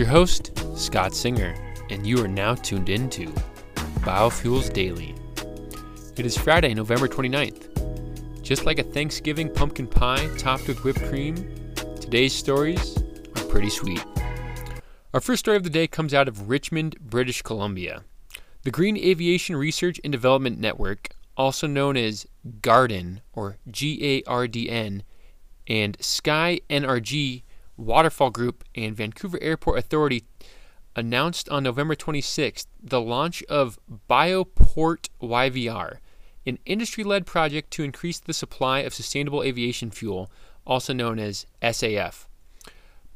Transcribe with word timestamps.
Your 0.00 0.08
host, 0.08 0.58
Scott 0.78 1.12
Singer, 1.12 1.54
and 1.90 2.06
you 2.06 2.24
are 2.24 2.26
now 2.26 2.54
tuned 2.54 2.88
into 2.88 3.26
Biofuels 4.00 4.72
Daily. 4.72 5.14
It 6.16 6.24
is 6.24 6.38
Friday, 6.38 6.72
November 6.72 7.06
29th. 7.06 8.42
Just 8.42 8.64
like 8.64 8.78
a 8.78 8.82
Thanksgiving 8.82 9.52
pumpkin 9.52 9.86
pie 9.86 10.26
topped 10.38 10.66
with 10.68 10.84
whipped 10.84 11.04
cream, 11.04 11.36
today's 12.00 12.32
stories 12.32 12.96
are 13.36 13.44
pretty 13.50 13.68
sweet. 13.68 14.02
Our 15.12 15.20
first 15.20 15.40
story 15.40 15.58
of 15.58 15.64
the 15.64 15.68
day 15.68 15.86
comes 15.86 16.14
out 16.14 16.28
of 16.28 16.48
Richmond, 16.48 16.96
British 16.98 17.42
Columbia. 17.42 18.02
The 18.62 18.70
Green 18.70 18.96
Aviation 18.96 19.54
Research 19.54 20.00
and 20.02 20.10
Development 20.10 20.58
Network, 20.58 21.10
also 21.36 21.66
known 21.66 21.98
as 21.98 22.26
GARDN 22.62 23.20
or 23.34 23.58
G 23.70 24.02
A 24.02 24.22
R 24.26 24.48
D 24.48 24.70
N, 24.70 25.02
and 25.68 25.98
Sky 26.00 26.60
NRG 26.70 27.42
Waterfall 27.80 28.30
Group 28.30 28.64
and 28.74 28.94
Vancouver 28.94 29.38
Airport 29.40 29.78
Authority 29.78 30.24
announced 30.94 31.48
on 31.48 31.62
November 31.62 31.94
26th 31.94 32.66
the 32.82 33.00
launch 33.00 33.42
of 33.44 33.78
Bioport 34.08 35.08
YVR, 35.22 35.98
an 36.46 36.58
industry 36.66 37.04
led 37.04 37.26
project 37.26 37.70
to 37.72 37.84
increase 37.84 38.18
the 38.18 38.34
supply 38.34 38.80
of 38.80 38.94
sustainable 38.94 39.42
aviation 39.42 39.90
fuel, 39.90 40.30
also 40.66 40.92
known 40.92 41.18
as 41.18 41.46
SAF. 41.62 42.26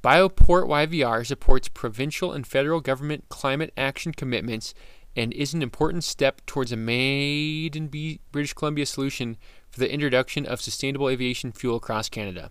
Bioport 0.03 0.67
YVR 0.67 1.27
supports 1.27 1.69
provincial 1.69 2.33
and 2.33 2.47
federal 2.47 2.81
government 2.81 3.29
climate 3.29 3.73
action 3.77 4.13
commitments 4.13 4.75
and 5.17 5.33
is 5.33 5.55
an 5.55 5.63
important 5.63 6.05
step 6.05 6.45
towards 6.47 6.73
a 6.73 6.77
made 6.77 7.77
in 7.77 8.19
British 8.33 8.53
Columbia 8.53 8.87
solution 8.87 9.37
for 9.71 9.81
the 9.81 9.93
introduction 9.93 10.45
of 10.47 10.61
sustainable 10.61 11.09
aviation 11.09 11.53
fuel 11.53 11.77
across 11.77 12.09
Canada. 12.09 12.51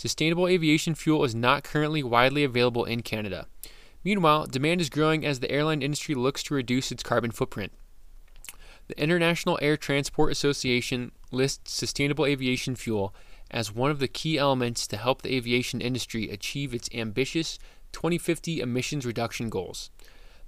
Sustainable 0.00 0.48
aviation 0.48 0.94
fuel 0.94 1.24
is 1.24 1.34
not 1.34 1.62
currently 1.62 2.02
widely 2.02 2.42
available 2.42 2.86
in 2.86 3.02
Canada. 3.02 3.46
Meanwhile, 4.02 4.46
demand 4.46 4.80
is 4.80 4.88
growing 4.88 5.26
as 5.26 5.40
the 5.40 5.50
airline 5.50 5.82
industry 5.82 6.14
looks 6.14 6.42
to 6.44 6.54
reduce 6.54 6.90
its 6.90 7.02
carbon 7.02 7.30
footprint. 7.30 7.70
The 8.86 8.98
International 8.98 9.58
Air 9.60 9.76
Transport 9.76 10.32
Association 10.32 11.12
lists 11.30 11.74
sustainable 11.74 12.24
aviation 12.24 12.76
fuel 12.76 13.14
as 13.50 13.74
one 13.74 13.90
of 13.90 13.98
the 13.98 14.08
key 14.08 14.38
elements 14.38 14.86
to 14.86 14.96
help 14.96 15.20
the 15.20 15.36
aviation 15.36 15.82
industry 15.82 16.30
achieve 16.30 16.72
its 16.72 16.88
ambitious 16.94 17.58
2050 17.92 18.60
emissions 18.62 19.04
reduction 19.04 19.50
goals. 19.50 19.90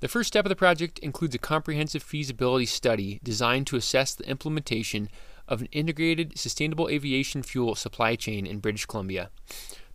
The 0.00 0.08
first 0.08 0.28
step 0.28 0.46
of 0.46 0.48
the 0.48 0.56
project 0.56 0.98
includes 1.00 1.34
a 1.34 1.38
comprehensive 1.38 2.02
feasibility 2.02 2.64
study 2.64 3.20
designed 3.22 3.66
to 3.66 3.76
assess 3.76 4.14
the 4.14 4.26
implementation 4.26 5.10
of 5.48 5.60
an 5.60 5.68
integrated 5.72 6.38
sustainable 6.38 6.88
aviation 6.88 7.42
fuel 7.42 7.74
supply 7.74 8.16
chain 8.16 8.46
in 8.46 8.58
British 8.58 8.86
Columbia. 8.86 9.30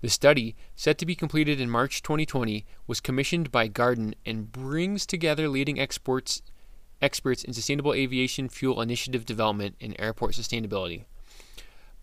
The 0.02 0.10
study, 0.10 0.56
set 0.76 0.98
to 1.00 1.06
be 1.06 1.16
completed 1.16 1.60
in 1.60 1.70
March 1.70 2.04
2020, 2.04 2.66
was 2.86 3.00
commissioned 3.00 3.52
by 3.52 3.68
GARDN 3.68 4.14
and 4.26 4.52
brings 4.52 5.06
together 5.06 5.48
leading 5.48 5.80
exports, 5.80 6.44
experts 7.02 7.44
in 7.44 7.54
sustainable 7.54 7.94
aviation 7.94 8.48
fuel 8.48 8.82
initiative 8.82 9.26
development 9.26 9.76
and 9.82 9.96
airport 9.98 10.34
sustainability. 10.34 11.06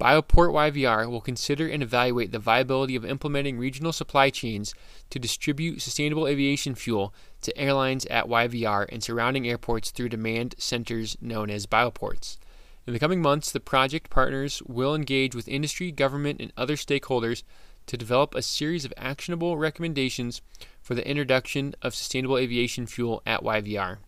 Bioport 0.01 0.51
YVR 0.53 1.08
will 1.08 1.20
consider 1.20 1.69
and 1.69 1.81
evaluate 1.81 2.33
the 2.33 2.41
viability 2.41 2.97
of 2.97 3.05
implementing 3.05 3.58
regional 3.58 3.92
supply 3.92 4.29
chains 4.29 4.75
to 5.11 5.20
distribute 5.20 5.81
sustainable 5.81 6.27
aviation 6.27 6.75
fuel 6.75 7.14
to 7.42 7.56
airlines 7.56 8.05
at 8.06 8.27
YVR 8.27 8.86
and 8.89 9.05
surrounding 9.05 9.48
airports 9.48 9.92
through 9.92 10.08
demand 10.08 10.57
centers 10.58 11.17
known 11.20 11.48
as 11.48 11.67
bioports. 11.67 12.39
In 12.86 12.92
the 12.92 12.98
coming 12.98 13.22
months, 13.22 13.50
the 13.50 13.61
project 13.61 14.11
partners 14.11 14.62
will 14.67 14.95
engage 14.95 15.34
with 15.34 15.48
industry, 15.48 15.90
government, 15.90 16.40
and 16.40 16.52
other 16.55 16.77
stakeholders 16.77 17.42
to 17.86 17.96
develop 17.96 18.34
a 18.34 18.42
series 18.42 18.84
of 18.84 18.92
actionable 18.98 19.56
recommendations 19.56 20.42
for 20.83 20.94
the 20.94 21.08
introduction 21.08 21.74
of 21.80 21.94
sustainable 21.94 22.36
aviation 22.36 22.86
fuel 22.86 23.23
at 23.24 23.42
YVR. 23.42 23.98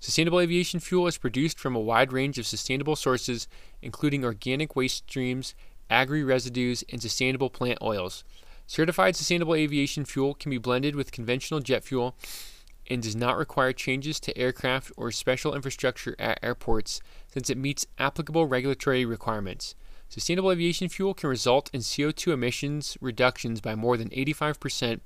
Sustainable 0.00 0.40
aviation 0.40 0.80
fuel 0.80 1.06
is 1.08 1.18
produced 1.18 1.58
from 1.58 1.76
a 1.76 1.80
wide 1.80 2.12
range 2.12 2.38
of 2.38 2.46
sustainable 2.46 2.96
sources, 2.96 3.48
including 3.82 4.24
organic 4.24 4.74
waste 4.74 5.08
streams, 5.08 5.54
agri 5.90 6.24
residues, 6.24 6.84
and 6.90 7.02
sustainable 7.02 7.50
plant 7.50 7.78
oils. 7.82 8.24
Certified 8.66 9.16
sustainable 9.16 9.54
aviation 9.54 10.06
fuel 10.06 10.34
can 10.34 10.50
be 10.50 10.58
blended 10.58 10.94
with 10.94 11.12
conventional 11.12 11.60
jet 11.60 11.84
fuel 11.84 12.14
and 12.88 13.02
does 13.02 13.14
not 13.14 13.36
require 13.36 13.72
changes 13.72 14.18
to 14.20 14.36
aircraft 14.36 14.90
or 14.96 15.10
special 15.10 15.54
infrastructure 15.54 16.16
at 16.18 16.38
airports 16.42 17.00
since 17.28 17.50
it 17.50 17.58
meets 17.58 17.86
applicable 17.98 18.46
regulatory 18.46 19.04
requirements. 19.04 19.74
Sustainable 20.08 20.50
aviation 20.50 20.88
fuel 20.88 21.12
can 21.12 21.28
result 21.28 21.70
in 21.72 21.80
CO2 21.80 22.32
emissions 22.32 22.96
reductions 23.00 23.60
by 23.60 23.74
more 23.74 23.96
than 23.96 24.08
85% 24.08 25.00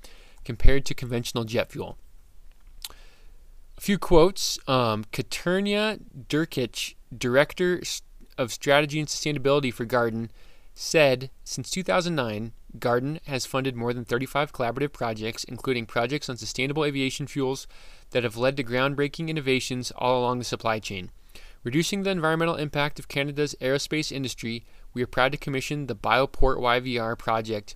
compared 0.45 0.85
to 0.85 0.93
conventional 0.93 1.43
jet 1.43 1.71
fuel. 1.71 1.97
A 3.77 3.81
few 3.81 3.97
quotes 3.97 4.57
um, 4.67 5.03
Katerina 5.11 5.99
Durkic, 6.29 6.95
Director 7.15 7.81
of 8.37 8.51
Strategy 8.51 8.99
and 8.99 9.07
Sustainability 9.07 9.73
for 9.73 9.85
GARDN, 9.85 10.29
said 10.73 11.29
since 11.43 11.69
2009, 11.69 12.53
GARDN 12.79 13.19
has 13.25 13.45
funded 13.45 13.75
more 13.75 13.93
than 13.93 14.05
35 14.05 14.51
collaborative 14.51 14.93
projects, 14.93 15.43
including 15.43 15.85
projects 15.85 16.29
on 16.29 16.37
sustainable 16.37 16.85
aviation 16.85 17.27
fuels 17.27 17.67
that 18.11 18.23
have 18.23 18.37
led 18.37 18.57
to 18.57 18.63
groundbreaking 18.63 19.29
innovations 19.29 19.91
all 19.91 20.19
along 20.19 20.39
the 20.39 20.45
supply 20.45 20.79
chain. 20.79 21.11
Reducing 21.63 22.03
the 22.03 22.09
environmental 22.09 22.55
impact 22.55 22.99
of 22.99 23.07
Canada's 23.07 23.55
aerospace 23.61 24.11
industry, 24.11 24.65
we 24.93 25.01
are 25.01 25.07
proud 25.07 25.31
to 25.31 25.37
commission 25.37 25.87
the 25.87 25.95
Bioport 25.95 26.57
YVR 26.57 27.17
project 27.17 27.75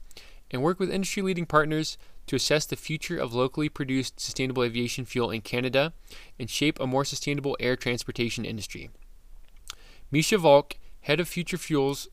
and 0.52 0.62
work 0.62 0.80
with 0.80 0.92
industry 0.92 1.24
leading 1.24 1.46
partners 1.46 1.98
to 2.28 2.36
assess 2.36 2.66
the 2.66 2.76
future 2.76 3.18
of 3.18 3.34
locally 3.34 3.70
produced 3.70 4.20
sustainable 4.20 4.64
aviation 4.64 5.06
fuel 5.06 5.32
in 5.32 5.42
Canada 5.42 5.94
and 6.38 6.50
shape 6.50 6.80
a 6.80 6.88
more 6.88 7.06
sustainable 7.06 7.56
air 7.60 7.76
transportation 7.76 8.44
industry. 8.44 8.90
Misha 10.12 10.38
Volk, 10.38 10.76
head 11.02 11.20
of 11.20 11.28
Future 11.28 11.58
Fuels 11.58 12.10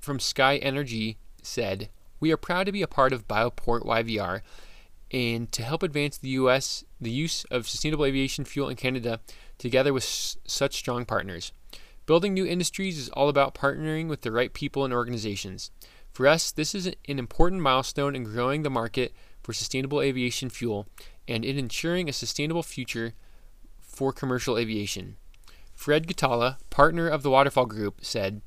from 0.00 0.18
Sky 0.18 0.58
NRG, 0.60 1.16
said, 1.42 1.90
We 2.18 2.32
are 2.32 2.36
proud 2.36 2.66
to 2.66 2.72
be 2.72 2.82
a 2.82 2.88
part 2.88 3.12
of 3.12 3.28
Bioport 3.28 3.84
YVR 3.84 4.42
and 5.10 5.50
to 5.52 5.62
help 5.62 5.82
advance 5.82 6.16
the 6.16 6.28
US 6.30 6.84
the 7.00 7.10
use 7.10 7.44
of 7.50 7.68
sustainable 7.68 8.04
aviation 8.04 8.44
fuel 8.44 8.68
in 8.68 8.76
Canada 8.76 9.20
together 9.58 9.92
with 9.92 10.04
s- 10.04 10.36
such 10.46 10.76
strong 10.76 11.04
partners. 11.04 11.52
Building 12.06 12.34
new 12.34 12.46
industries 12.46 12.98
is 12.98 13.08
all 13.10 13.28
about 13.28 13.54
partnering 13.54 14.08
with 14.08 14.22
the 14.22 14.32
right 14.32 14.52
people 14.52 14.84
and 14.84 14.92
organizations. 14.92 15.70
For 16.12 16.26
us, 16.26 16.50
this 16.50 16.74
is 16.74 16.86
an 16.86 16.94
important 17.18 17.62
milestone 17.62 18.16
in 18.16 18.24
growing 18.24 18.62
the 18.62 18.70
market 18.70 19.12
for 19.42 19.52
sustainable 19.52 20.00
aviation 20.00 20.50
fuel 20.50 20.86
and 21.28 21.44
in 21.44 21.58
ensuring 21.58 22.08
a 22.08 22.12
sustainable 22.12 22.62
future 22.62 23.14
for 23.78 24.12
commercial 24.12 24.58
aviation. 24.58 25.16
Fred 25.72 26.06
Ghatala, 26.06 26.58
partner 26.68 27.08
of 27.08 27.22
the 27.22 27.30
Waterfall 27.30 27.66
Group, 27.66 28.00
said, 28.02 28.42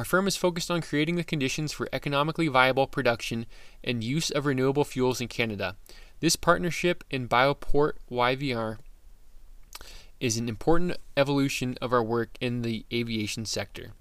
our 0.00 0.04
firm 0.04 0.26
is 0.26 0.34
focused 0.34 0.70
on 0.70 0.80
creating 0.80 1.16
the 1.16 1.22
conditions 1.22 1.72
for 1.72 1.86
economically 1.92 2.48
viable 2.48 2.86
production 2.86 3.44
and 3.84 4.02
use 4.02 4.30
of 4.30 4.46
renewable 4.46 4.82
fuels 4.82 5.20
in 5.20 5.28
Canada. 5.28 5.76
This 6.20 6.36
partnership 6.36 7.04
in 7.10 7.28
Bioport 7.28 7.96
YVR 8.10 8.78
is 10.18 10.38
an 10.38 10.48
important 10.48 10.96
evolution 11.18 11.76
of 11.82 11.92
our 11.92 12.02
work 12.02 12.30
in 12.40 12.62
the 12.62 12.86
aviation 12.90 13.44
sector. 13.44 13.92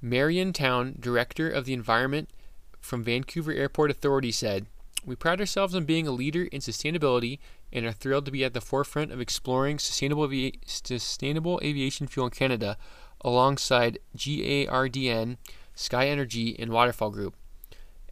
Marion 0.00 0.52
Town, 0.52 0.94
Director 1.00 1.50
of 1.50 1.64
the 1.64 1.74
Environment 1.74 2.30
from 2.78 3.02
Vancouver 3.02 3.52
Airport 3.52 3.90
Authority, 3.90 4.30
said, 4.30 4.66
We 5.04 5.16
pride 5.16 5.40
ourselves 5.40 5.74
on 5.74 5.86
being 5.86 6.06
a 6.06 6.12
leader 6.12 6.44
in 6.44 6.60
sustainability 6.60 7.40
and 7.72 7.84
are 7.84 7.90
thrilled 7.90 8.26
to 8.26 8.30
be 8.30 8.44
at 8.44 8.54
the 8.54 8.60
forefront 8.60 9.10
of 9.10 9.20
exploring 9.20 9.80
sustainable, 9.80 10.22
avi- 10.22 10.60
sustainable 10.64 11.58
aviation 11.64 12.06
fuel 12.06 12.26
in 12.26 12.30
Canada 12.30 12.76
alongside 13.22 13.98
GARDN, 14.16 15.36
Sky 15.74 16.06
NRG, 16.06 16.56
and 16.58 16.70
Waterfall 16.70 17.10
Group. 17.10 17.34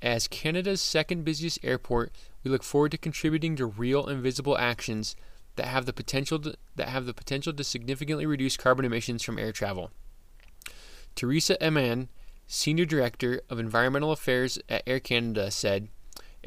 As 0.01 0.29
Canada's 0.29 0.81
second 0.81 1.25
busiest 1.25 1.59
airport, 1.65 2.13
we 2.45 2.51
look 2.51 2.63
forward 2.63 2.93
to 2.93 2.99
contributing 2.99 3.57
to 3.57 3.67
real 3.67 4.07
and 4.07 4.23
visible 4.23 4.57
actions 4.57 5.17
that 5.57 5.67
have 5.67 5.87
the 5.87 5.93
potential 5.93 6.39
to, 6.39 6.55
that 6.77 6.89
have 6.89 7.05
the 7.05 7.15
potential 7.15 7.53
to 7.53 7.65
significantly 7.65 8.27
reduce 8.27 8.57
carbon 8.57 8.85
emissions 8.85 9.23
from 9.23 9.39
air 9.39 9.53
travel. 9.53 9.91
Teresa 11.17 11.57
Ehman, 11.61 12.09
Senior 12.47 12.85
Director 12.85 13.43
of 13.51 13.59
Environmental 13.59 14.13
Affairs 14.13 14.59
at 14.69 14.85
Air 14.87 15.01
Canada, 15.01 15.51
said, 15.51 15.89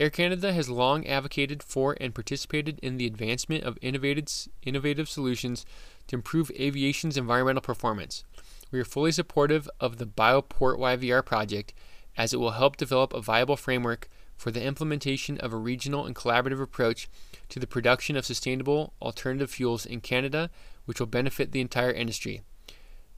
Air 0.02 0.10
Canada 0.10 0.52
has 0.52 0.68
long 0.68 1.06
advocated 1.06 1.62
for 1.62 1.96
and 2.02 2.16
participated 2.16 2.80
in 2.82 2.98
the 2.98 3.06
advancement 3.06 3.64
of 3.64 3.78
innovative, 3.84 4.48
innovative 4.64 5.08
solutions 5.08 5.64
to 6.08 6.16
improve 6.16 6.50
aviation's 6.60 7.18
environmental 7.18 7.62
performance. 7.62 8.24
We 8.72 8.80
are 8.80 8.84
fully 8.84 9.12
supportive 9.12 9.70
of 9.80 9.98
the 9.98 10.08
Bioport 10.08 10.80
YVR 10.80 11.24
project 11.24 11.76
as 12.18 12.34
it 12.34 12.40
will 12.40 12.52
help 12.52 12.78
develop 12.78 13.14
a 13.14 13.22
viable 13.22 13.56
framework 13.56 14.10
for 14.36 14.50
the 14.50 14.64
implementation 14.64 15.38
of 15.38 15.54
a 15.54 15.58
regional 15.58 16.08
and 16.08 16.16
collaborative 16.16 16.60
approach 16.60 17.08
to 17.50 17.60
the 17.60 17.68
production 17.68 18.16
of 18.16 18.26
sustainable 18.26 18.94
alternative 19.04 19.52
fuels 19.52 19.86
in 19.86 20.02
Canada, 20.02 20.50
which 20.86 21.00
will 21.00 21.06
benefit 21.06 21.52
the 21.52 21.62
entire 21.62 21.92
industry. 21.92 22.42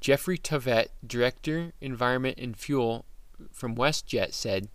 Geoffrey 0.02 0.38
Tauvette, 0.38 0.90
Director, 1.08 1.72
Environment 1.80 2.38
and 2.38 2.58
Fuel 2.58 3.06
from 3.54 3.74
WestJet, 3.74 4.34
said, 4.34 4.68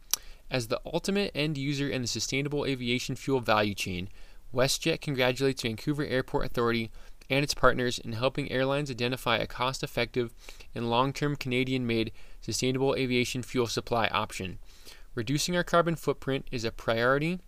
As 0.50 0.68
the 0.68 0.80
ultimate 0.84 1.30
end 1.34 1.58
user 1.58 1.88
in 1.88 2.02
the 2.02 2.08
sustainable 2.08 2.64
aviation 2.64 3.16
fuel 3.16 3.40
value 3.40 3.74
chain, 3.74 4.08
WestJet 4.54 5.02
congratulates 5.02 5.62
Vancouver 5.62 6.04
Airport 6.06 6.46
Authority 6.46 6.90
and 7.28 7.42
its 7.42 7.52
partners 7.52 7.98
in 7.98 8.12
helping 8.12 8.50
airlines 8.50 8.90
identify 8.90 9.36
a 9.36 9.46
cost 9.46 9.82
effective 9.82 10.32
and 10.74 10.88
long 10.88 11.12
term 11.12 11.36
Canadian 11.36 11.86
made 11.86 12.12
sustainable 12.40 12.94
aviation 12.94 13.42
fuel 13.42 13.66
supply 13.66 14.06
option. 14.06 14.58
Reducing 15.14 15.54
our 15.54 15.64
carbon 15.64 15.96
footprint 15.96 16.46
is 16.50 16.64
a 16.64 16.72
priority 16.72 17.40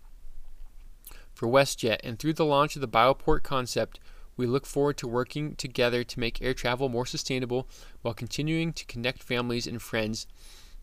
for 1.33 1.47
WestJet, 1.47 1.99
and 2.03 2.19
through 2.19 2.33
the 2.33 2.45
launch 2.45 2.75
of 2.75 2.81
the 2.81 2.87
Bioport 2.87 3.41
concept, 3.41 3.99
we 4.37 4.45
look 4.45 4.67
forward 4.67 4.97
to 4.97 5.07
working 5.07 5.55
together 5.55 6.03
to 6.03 6.19
make 6.19 6.41
air 6.41 6.53
travel 6.53 6.89
more 6.89 7.05
sustainable 7.05 7.67
while 8.01 8.13
continuing 8.13 8.73
to 8.73 8.85
connect 8.85 9.23
families 9.23 9.65
and 9.65 9.81
friends, 9.81 10.27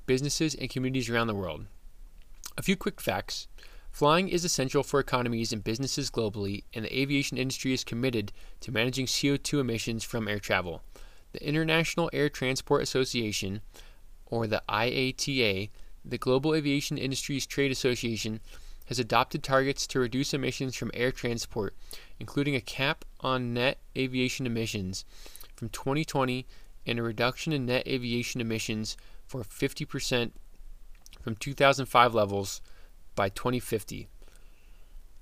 businesses, 0.07 0.55
and 0.57 0.69
communities 0.69 1.09
around 1.09 1.29
the 1.29 1.35
world. 1.35 1.67
A 2.59 2.63
few 2.63 2.75
quick 2.75 3.01
facts. 3.01 3.47
Flying 3.93 4.29
is 4.29 4.45
essential 4.45 4.83
for 4.83 4.99
economies 4.99 5.53
and 5.53 5.63
businesses 5.63 6.11
globally, 6.11 6.65
and 6.75 6.85
the 6.85 6.99
aviation 7.01 7.39
industry 7.39 7.73
is 7.73 7.85
committed 7.85 8.33
to 8.63 8.73
managing 8.73 9.07
CO2 9.07 9.61
emissions 9.61 10.03
from 10.03 10.27
air 10.27 10.41
travel. 10.41 10.83
The 11.31 11.47
International 11.47 12.11
Air 12.13 12.29
Transport 12.29 12.83
Association, 12.83 13.61
or 14.27 14.49
the 14.49 14.61
IATA, 14.69 15.71
the 16.05 16.19
Global 16.19 16.53
Aviation 16.53 16.99
Industries 16.99 17.47
Trade 17.47 17.71
Association, 17.71 18.41
has 18.87 18.99
adopted 18.99 19.45
targets 19.45 19.87
to 19.87 20.01
reduce 20.01 20.35
emissions 20.35 20.75
from 20.75 20.91
air 20.95 21.13
transport, 21.13 21.77
including 22.19 22.57
a 22.57 22.61
cap 22.61 23.05
on 23.21 23.55
net 23.55 23.79
aviation 23.97 24.47
emissions 24.47 25.05
from 25.55 25.69
2020 25.69 26.45
and 26.85 26.99
a 26.99 27.05
reduction 27.05 27.53
in 27.53 27.67
net 27.67 27.87
aviation 27.87 28.41
emissions 28.41 28.97
for 29.29 29.45
50% 29.45 30.33
from 31.21 31.37
2005 31.37 32.15
levels 32.15 32.61
by 33.15 33.29
2050. 33.29 34.09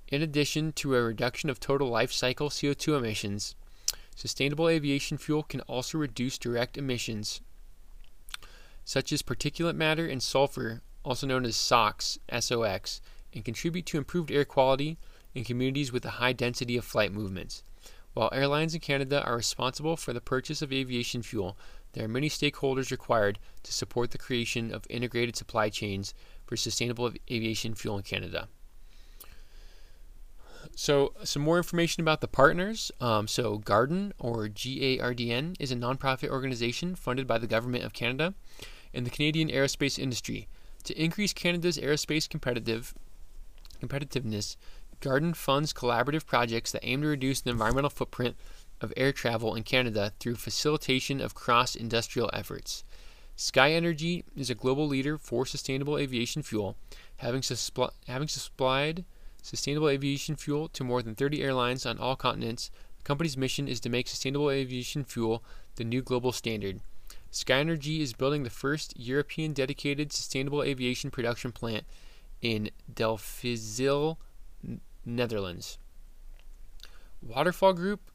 In 0.09 0.21
addition 0.21 0.71
to 0.73 0.95
a 0.95 1.03
reduction 1.03 1.49
of 1.49 1.59
total 1.59 1.89
life 1.89 2.11
cycle 2.11 2.49
CO2 2.49 2.97
emissions, 2.97 3.55
sustainable 4.15 4.69
aviation 4.69 5.17
fuel 5.17 5.43
can 5.43 5.61
also 5.61 5.97
reduce 5.97 6.37
direct 6.37 6.77
emissions 6.77 7.41
such 8.87 9.11
as 9.11 9.21
particulate 9.21 9.75
matter 9.75 10.07
and 10.07 10.23
sulfur, 10.23 10.81
also 11.03 11.27
known 11.27 11.43
as 11.43 11.57
SOx, 11.57 12.17
SOx, 12.39 13.01
and 13.33 13.43
contribute 13.43 13.85
to 13.85 13.97
improved 13.97 14.31
air 14.31 14.45
quality 14.45 14.97
in 15.35 15.43
communities 15.43 15.91
with 15.91 16.05
a 16.05 16.11
high 16.21 16.31
density 16.31 16.77
of 16.77 16.85
flight 16.85 17.11
movements. 17.11 17.63
While 18.17 18.31
airlines 18.33 18.73
in 18.73 18.79
Canada 18.79 19.23
are 19.23 19.35
responsible 19.35 19.95
for 19.95 20.11
the 20.11 20.19
purchase 20.19 20.63
of 20.63 20.73
aviation 20.73 21.21
fuel, 21.21 21.55
there 21.93 22.03
are 22.03 22.07
many 22.07 22.29
stakeholders 22.29 22.89
required 22.89 23.37
to 23.61 23.71
support 23.71 24.09
the 24.09 24.17
creation 24.17 24.73
of 24.73 24.87
integrated 24.89 25.35
supply 25.35 25.69
chains 25.69 26.15
for 26.43 26.57
sustainable 26.57 27.11
aviation 27.29 27.75
fuel 27.75 27.95
in 27.95 28.01
Canada. 28.01 28.47
So, 30.75 31.13
some 31.23 31.43
more 31.43 31.57
information 31.57 32.01
about 32.01 32.21
the 32.21 32.27
partners. 32.27 32.91
Um, 32.99 33.27
so, 33.27 33.59
GARDN, 33.59 34.13
or 34.17 34.47
GARDN, 34.47 35.55
is 35.59 35.71
a 35.71 35.75
nonprofit 35.75 36.29
organization 36.29 36.95
funded 36.95 37.27
by 37.27 37.37
the 37.37 37.45
Government 37.45 37.83
of 37.83 37.93
Canada 37.93 38.33
and 38.95 39.05
the 39.05 39.11
Canadian 39.11 39.49
aerospace 39.49 39.99
industry. 39.99 40.47
To 40.85 40.99
increase 40.99 41.33
Canada's 41.33 41.77
aerospace 41.77 42.27
competitive 42.27 42.95
competitiveness, 43.79 44.55
Gardn 45.01 45.35
funds 45.35 45.73
collaborative 45.73 46.25
projects 46.25 46.71
that 46.71 46.85
aim 46.85 47.01
to 47.01 47.07
reduce 47.07 47.41
the 47.41 47.51
environmental 47.51 47.89
footprint 47.89 48.35
of 48.81 48.93
air 48.97 49.11
travel 49.11 49.55
in 49.55 49.63
Canada 49.63 50.13
through 50.19 50.35
facilitation 50.35 51.21
of 51.21 51.35
cross 51.35 51.75
industrial 51.75 52.29
efforts. 52.33 52.83
Sky 53.35 53.71
NRG 53.71 54.23
is 54.35 54.49
a 54.49 54.55
global 54.55 54.87
leader 54.87 55.17
for 55.17 55.45
sustainable 55.45 55.97
aviation 55.97 56.41
fuel, 56.41 56.75
having, 57.17 57.41
suspl- 57.41 57.91
having 58.07 58.27
supplied 58.27 59.05
sustainable 59.43 59.89
aviation 59.89 60.35
fuel 60.35 60.67
to 60.69 60.83
more 60.83 61.01
than 61.01 61.15
30 61.15 61.43
airlines 61.43 61.85
on 61.85 61.99
all 61.99 62.15
continents. 62.15 62.71
The 62.97 63.03
company's 63.03 63.37
mission 63.37 63.67
is 63.67 63.79
to 63.81 63.89
make 63.89 64.07
sustainable 64.07 64.49
aviation 64.49 65.03
fuel 65.03 65.43
the 65.75 65.83
new 65.83 66.01
global 66.01 66.31
standard. 66.31 66.81
Sky 67.29 67.63
NRG 67.63 67.99
is 67.99 68.13
building 68.13 68.43
the 68.43 68.49
first 68.49 68.99
European 68.99 69.53
dedicated 69.53 70.11
sustainable 70.11 70.63
aviation 70.63 71.11
production 71.11 71.51
plant 71.51 71.85
in 72.41 72.71
Delfzijl, 72.91 74.17
Netherlands. 75.05 75.77
Waterfall 77.21 77.73
Group 77.73 78.11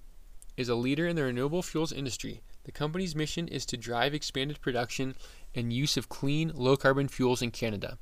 is 0.56 0.68
a 0.68 0.74
leader 0.74 1.06
in 1.06 1.16
the 1.16 1.24
renewable 1.24 1.62
fuels 1.62 1.92
industry. 1.92 2.40
The 2.64 2.72
company's 2.72 3.16
mission 3.16 3.48
is 3.48 3.66
to 3.66 3.76
drive 3.76 4.14
expanded 4.14 4.60
production 4.60 5.16
and 5.54 5.72
use 5.72 5.96
of 5.96 6.08
clean, 6.08 6.52
low 6.54 6.76
carbon 6.76 7.08
fuels 7.08 7.42
in 7.42 7.50
Canada. 7.50 7.98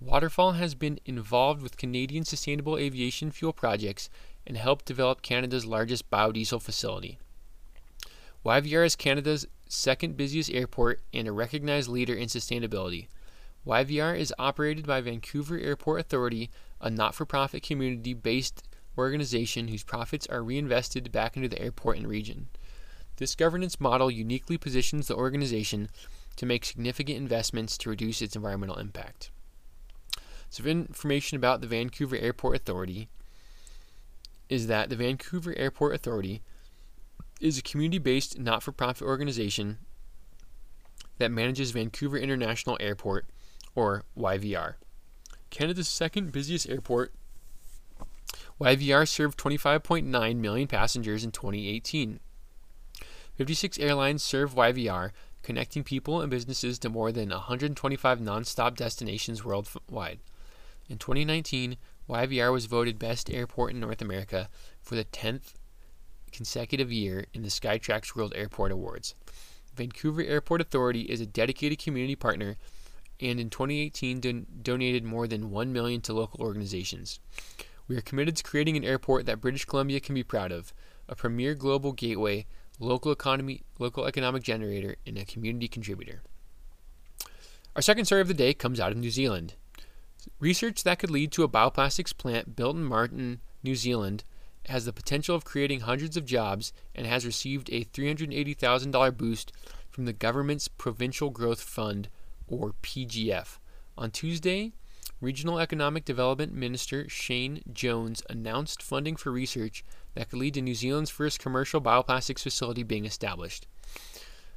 Waterfall 0.00 0.52
has 0.52 0.74
been 0.74 0.98
involved 1.06 1.62
with 1.62 1.78
Canadian 1.78 2.24
sustainable 2.24 2.76
aviation 2.76 3.30
fuel 3.30 3.52
projects 3.52 4.10
and 4.46 4.56
helped 4.56 4.84
develop 4.84 5.22
Canada's 5.22 5.64
largest 5.64 6.10
biodiesel 6.10 6.60
facility. 6.60 7.18
YVR 8.44 8.84
is 8.84 8.94
Canada's 8.94 9.46
second 9.68 10.16
busiest 10.16 10.50
airport 10.50 11.00
and 11.12 11.26
a 11.26 11.32
recognized 11.32 11.88
leader 11.88 12.14
in 12.14 12.28
sustainability. 12.28 13.08
YVR 13.66 14.16
is 14.16 14.34
operated 14.38 14.86
by 14.86 15.00
Vancouver 15.00 15.58
Airport 15.58 16.00
Authority, 16.00 16.50
a 16.80 16.90
not 16.90 17.14
for 17.14 17.24
profit 17.24 17.62
community 17.62 18.14
based 18.14 18.62
organization 18.98 19.68
whose 19.68 19.84
profits 19.84 20.26
are 20.28 20.42
reinvested 20.42 21.12
back 21.12 21.36
into 21.36 21.48
the 21.48 21.60
airport 21.60 21.98
and 21.98 22.08
region. 22.08 22.48
This 23.16 23.34
governance 23.34 23.80
model 23.80 24.10
uniquely 24.10 24.58
positions 24.58 25.08
the 25.08 25.16
organization 25.16 25.88
to 26.36 26.46
make 26.46 26.64
significant 26.64 27.16
investments 27.16 27.78
to 27.78 27.90
reduce 27.90 28.20
its 28.20 28.36
environmental 28.36 28.76
impact. 28.76 29.30
So, 30.50 30.64
information 30.64 31.36
about 31.36 31.60
the 31.60 31.66
Vancouver 31.66 32.16
Airport 32.16 32.56
Authority 32.56 33.08
is 34.48 34.66
that 34.68 34.90
the 34.90 34.96
Vancouver 34.96 35.54
Airport 35.56 35.94
Authority 35.94 36.42
is 37.40 37.58
a 37.58 37.62
community 37.62 37.98
based 37.98 38.38
not 38.38 38.62
for 38.62 38.72
profit 38.72 39.02
organization 39.02 39.78
that 41.18 41.30
manages 41.30 41.70
Vancouver 41.70 42.18
International 42.18 42.76
Airport, 42.80 43.26
or 43.74 44.04
YVR. 44.16 44.74
Canada's 45.50 45.88
second 45.88 46.32
busiest 46.32 46.68
airport 46.68 47.12
YVR 48.60 49.06
served 49.06 49.38
25.9 49.38 50.36
million 50.36 50.68
passengers 50.68 51.24
in 51.24 51.30
2018. 51.30 52.20
56 53.34 53.78
airlines 53.78 54.22
serve 54.22 54.54
YVR, 54.54 55.10
connecting 55.42 55.84
people 55.84 56.22
and 56.22 56.30
businesses 56.30 56.78
to 56.78 56.88
more 56.88 57.12
than 57.12 57.28
125 57.28 58.18
nonstop 58.18 58.74
destinations 58.76 59.44
worldwide. 59.44 60.20
In 60.88 60.96
2019, 60.96 61.76
YVR 62.08 62.50
was 62.52 62.66
voted 62.66 62.98
Best 62.98 63.30
Airport 63.30 63.72
in 63.72 63.80
North 63.80 64.00
America 64.00 64.48
for 64.80 64.94
the 64.94 65.04
10th 65.04 65.54
consecutive 66.32 66.90
year 66.90 67.26
in 67.34 67.42
the 67.42 67.48
Skytrax 67.48 68.16
World 68.16 68.32
Airport 68.36 68.72
Awards. 68.72 69.14
Vancouver 69.74 70.22
Airport 70.22 70.62
Authority 70.62 71.02
is 71.02 71.20
a 71.20 71.26
dedicated 71.26 71.78
community 71.78 72.16
partner 72.16 72.56
and 73.20 73.40
in 73.40 73.50
2018 73.50 74.20
don- 74.20 74.46
donated 74.62 75.04
more 75.04 75.26
than 75.26 75.50
1 75.50 75.72
million 75.72 76.00
to 76.02 76.12
local 76.12 76.40
organizations. 76.40 77.20
We 77.88 77.96
are 77.96 78.02
committed 78.02 78.36
to 78.36 78.42
creating 78.42 78.76
an 78.76 78.84
airport 78.84 79.26
that 79.26 79.40
British 79.40 79.64
Columbia 79.64 80.00
can 80.00 80.14
be 80.14 80.22
proud 80.22 80.52
of, 80.52 80.72
a 81.08 81.14
premier 81.14 81.54
global 81.54 81.92
gateway, 81.92 82.46
local 82.78 83.12
economy, 83.12 83.62
local 83.78 84.06
economic 84.06 84.42
generator, 84.42 84.96
and 85.06 85.16
a 85.16 85.24
community 85.24 85.68
contributor. 85.68 86.22
Our 87.74 87.82
second 87.82 88.06
story 88.06 88.22
of 88.22 88.28
the 88.28 88.34
day 88.34 88.54
comes 88.54 88.80
out 88.80 88.92
of 88.92 88.98
New 88.98 89.10
Zealand. 89.10 89.54
Research 90.40 90.82
that 90.82 90.98
could 90.98 91.10
lead 91.10 91.30
to 91.32 91.44
a 91.44 91.48
bioplastics 91.48 92.16
plant 92.16 92.56
built 92.56 92.76
in 92.76 92.84
Marton, 92.84 93.40
New 93.62 93.76
Zealand, 93.76 94.24
has 94.68 94.84
the 94.84 94.92
potential 94.92 95.36
of 95.36 95.44
creating 95.44 95.80
hundreds 95.80 96.16
of 96.16 96.24
jobs 96.24 96.72
and 96.94 97.06
has 97.06 97.24
received 97.24 97.70
a 97.70 97.84
$380,000 97.84 99.16
boost 99.16 99.52
from 99.90 100.04
the 100.04 100.12
government's 100.12 100.68
Provincial 100.68 101.30
Growth 101.30 101.60
Fund, 101.60 102.08
or 102.48 102.74
PGF. 102.82 103.58
On 103.98 104.10
Tuesday, 104.10 104.72
Regional 105.20 105.58
Economic 105.58 106.04
Development 106.04 106.52
Minister 106.52 107.08
Shane 107.08 107.62
Jones 107.72 108.22
announced 108.28 108.82
funding 108.82 109.16
for 109.16 109.32
research 109.32 109.84
that 110.14 110.28
could 110.28 110.38
lead 110.38 110.54
to 110.54 110.62
New 110.62 110.74
Zealand's 110.74 111.10
first 111.10 111.38
commercial 111.38 111.80
bioplastics 111.80 112.42
facility 112.42 112.82
being 112.82 113.06
established. 113.06 113.66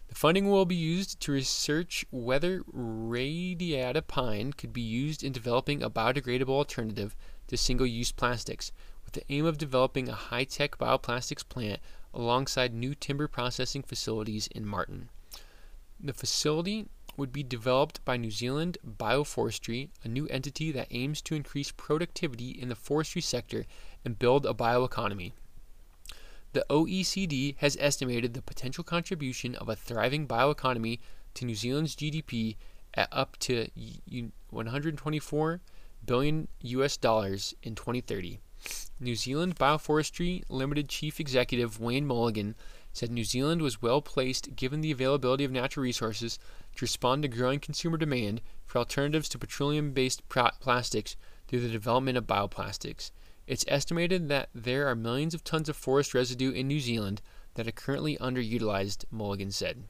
The 0.09 0.15
funding 0.15 0.49
will 0.49 0.65
be 0.65 0.75
used 0.75 1.19
to 1.21 1.31
research 1.31 2.03
whether 2.09 2.63
radiata 2.65 4.01
pine 4.01 4.53
could 4.53 4.73
be 4.73 4.81
used 4.81 5.23
in 5.23 5.31
developing 5.31 5.83
a 5.83 5.89
biodegradable 5.89 6.49
alternative 6.49 7.15
to 7.47 7.55
single 7.55 7.85
use 7.85 8.11
plastics, 8.11 8.71
with 9.05 9.13
the 9.13 9.33
aim 9.33 9.45
of 9.45 9.57
developing 9.57 10.09
a 10.09 10.13
high 10.13 10.43
tech 10.43 10.77
bioplastics 10.77 11.47
plant 11.47 11.79
alongside 12.13 12.73
new 12.73 12.95
timber 12.95 13.27
processing 13.27 13.83
facilities 13.83 14.47
in 14.47 14.65
Marton. 14.65 15.09
The 15.99 16.13
facility 16.13 16.87
would 17.19 17.31
be 17.31 17.43
developed 17.43 18.03
by 18.05 18.17
New 18.17 18.31
Zealand 18.31 18.77
Bioforestry, 18.83 19.89
a 20.03 20.07
new 20.07 20.25
entity 20.27 20.71
that 20.71 20.87
aims 20.89 21.21
to 21.23 21.35
increase 21.35 21.71
productivity 21.71 22.49
in 22.49 22.69
the 22.69 22.75
forestry 22.75 23.21
sector 23.21 23.65
and 24.03 24.17
build 24.17 24.45
a 24.45 24.53
bioeconomy. 24.53 25.33
The 26.53 26.65
OECD 26.69 27.55
has 27.57 27.77
estimated 27.79 28.33
the 28.33 28.41
potential 28.41 28.83
contribution 28.83 29.53
of 29.55 29.69
a 29.69 29.75
thriving 29.75 30.27
bioeconomy 30.27 30.99
to 31.35 31.45
New 31.45 31.55
Zealand's 31.55 31.95
GDP 31.95 32.55
at 32.95 33.09
up 33.11 33.37
to 33.39 33.67
124 34.49 35.61
billion 36.05 36.47
US 36.61 36.97
dollars 36.97 37.53
in 37.61 37.75
2030. 37.75 38.39
New 38.99 39.15
Zealand 39.15 39.55
Bioforestry 39.55 40.43
Limited 40.49 40.89
Chief 40.89 41.19
Executive 41.19 41.79
Wayne 41.79 42.05
Mulligan 42.05 42.55
said 42.91 43.11
New 43.11 43.23
Zealand 43.23 43.61
was 43.61 43.81
well 43.81 44.01
placed 44.01 44.55
given 44.55 44.81
the 44.81 44.91
availability 44.91 45.43
of 45.43 45.51
natural 45.51 45.83
resources 45.83 46.39
to 46.75 46.83
respond 46.83 47.21
to 47.21 47.27
growing 47.27 47.59
consumer 47.59 47.97
demand 47.97 48.41
for 48.65 48.79
alternatives 48.79 49.29
to 49.29 49.37
petroleum 49.37 49.91
based 49.91 50.27
plastics 50.29 51.15
through 51.47 51.59
the 51.59 51.69
development 51.69 52.17
of 52.17 52.27
bioplastics. 52.27 53.11
It's 53.47 53.65
estimated 53.67 54.29
that 54.29 54.49
there 54.53 54.87
are 54.87 54.95
millions 54.95 55.33
of 55.33 55.43
tons 55.43 55.69
of 55.69 55.75
forest 55.75 56.13
residue 56.13 56.51
in 56.51 56.67
New 56.67 56.79
Zealand 56.79 57.21
that 57.55 57.67
are 57.67 57.71
currently 57.71 58.15
underutilized, 58.17 59.05
Mulligan 59.11 59.51
said. 59.51 59.85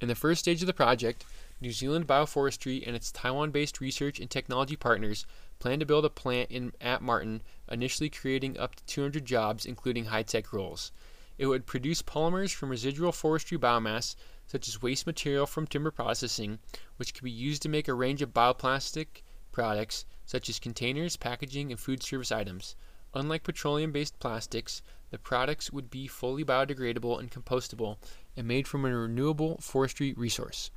In 0.00 0.08
the 0.08 0.14
first 0.14 0.40
stage 0.40 0.60
of 0.62 0.66
the 0.66 0.74
project, 0.74 1.24
New 1.60 1.72
Zealand 1.72 2.06
Bioforestry 2.06 2.86
and 2.86 2.94
its 2.94 3.10
Taiwan 3.10 3.50
based 3.50 3.80
research 3.80 4.20
and 4.20 4.30
technology 4.30 4.76
partners 4.76 5.26
plan 5.58 5.80
to 5.80 5.86
build 5.86 6.04
a 6.04 6.10
plant 6.10 6.50
in, 6.50 6.72
at 6.80 7.02
Marton, 7.02 7.42
initially 7.68 8.08
creating 8.08 8.58
up 8.58 8.76
to 8.76 8.84
200 8.86 9.24
jobs, 9.24 9.66
including 9.66 10.04
high 10.04 10.22
tech 10.22 10.52
roles. 10.52 10.92
It 11.38 11.46
would 11.46 11.66
produce 11.66 12.02
polymers 12.02 12.52
from 12.52 12.68
residual 12.68 13.12
forestry 13.12 13.56
biomass, 13.56 14.16
such 14.46 14.66
as 14.66 14.82
waste 14.82 15.06
material 15.06 15.46
from 15.46 15.66
timber 15.66 15.92
processing, 15.92 16.58
which 16.96 17.14
could 17.14 17.22
be 17.22 17.30
used 17.30 17.62
to 17.62 17.68
make 17.68 17.86
a 17.86 17.94
range 17.94 18.22
of 18.22 18.34
bioplastic 18.34 19.22
products, 19.52 20.04
such 20.26 20.48
as 20.48 20.58
containers, 20.58 21.16
packaging, 21.16 21.70
and 21.70 21.78
food 21.80 22.02
service 22.02 22.32
items. 22.32 22.74
Unlike 23.14 23.44
petroleum 23.44 23.92
based 23.92 24.18
plastics, 24.18 24.82
the 25.10 25.18
products 25.18 25.72
would 25.72 25.90
be 25.90 26.06
fully 26.06 26.44
biodegradable 26.44 27.18
and 27.18 27.30
compostable 27.30 27.96
and 28.36 28.46
made 28.46 28.66
from 28.68 28.84
a 28.84 28.94
renewable 28.94 29.58
forestry 29.58 30.12
resource. 30.14 30.70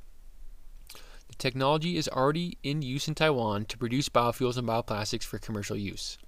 The 1.28 1.34
technology 1.38 1.96
is 1.96 2.08
already 2.08 2.58
in 2.62 2.82
use 2.82 3.08
in 3.08 3.14
Taiwan 3.14 3.64
to 3.66 3.78
produce 3.78 4.08
biofuels 4.08 4.56
and 4.56 4.68
bioplastics 4.68 5.24
for 5.24 5.38
commercial 5.38 5.76
use. 5.76 6.18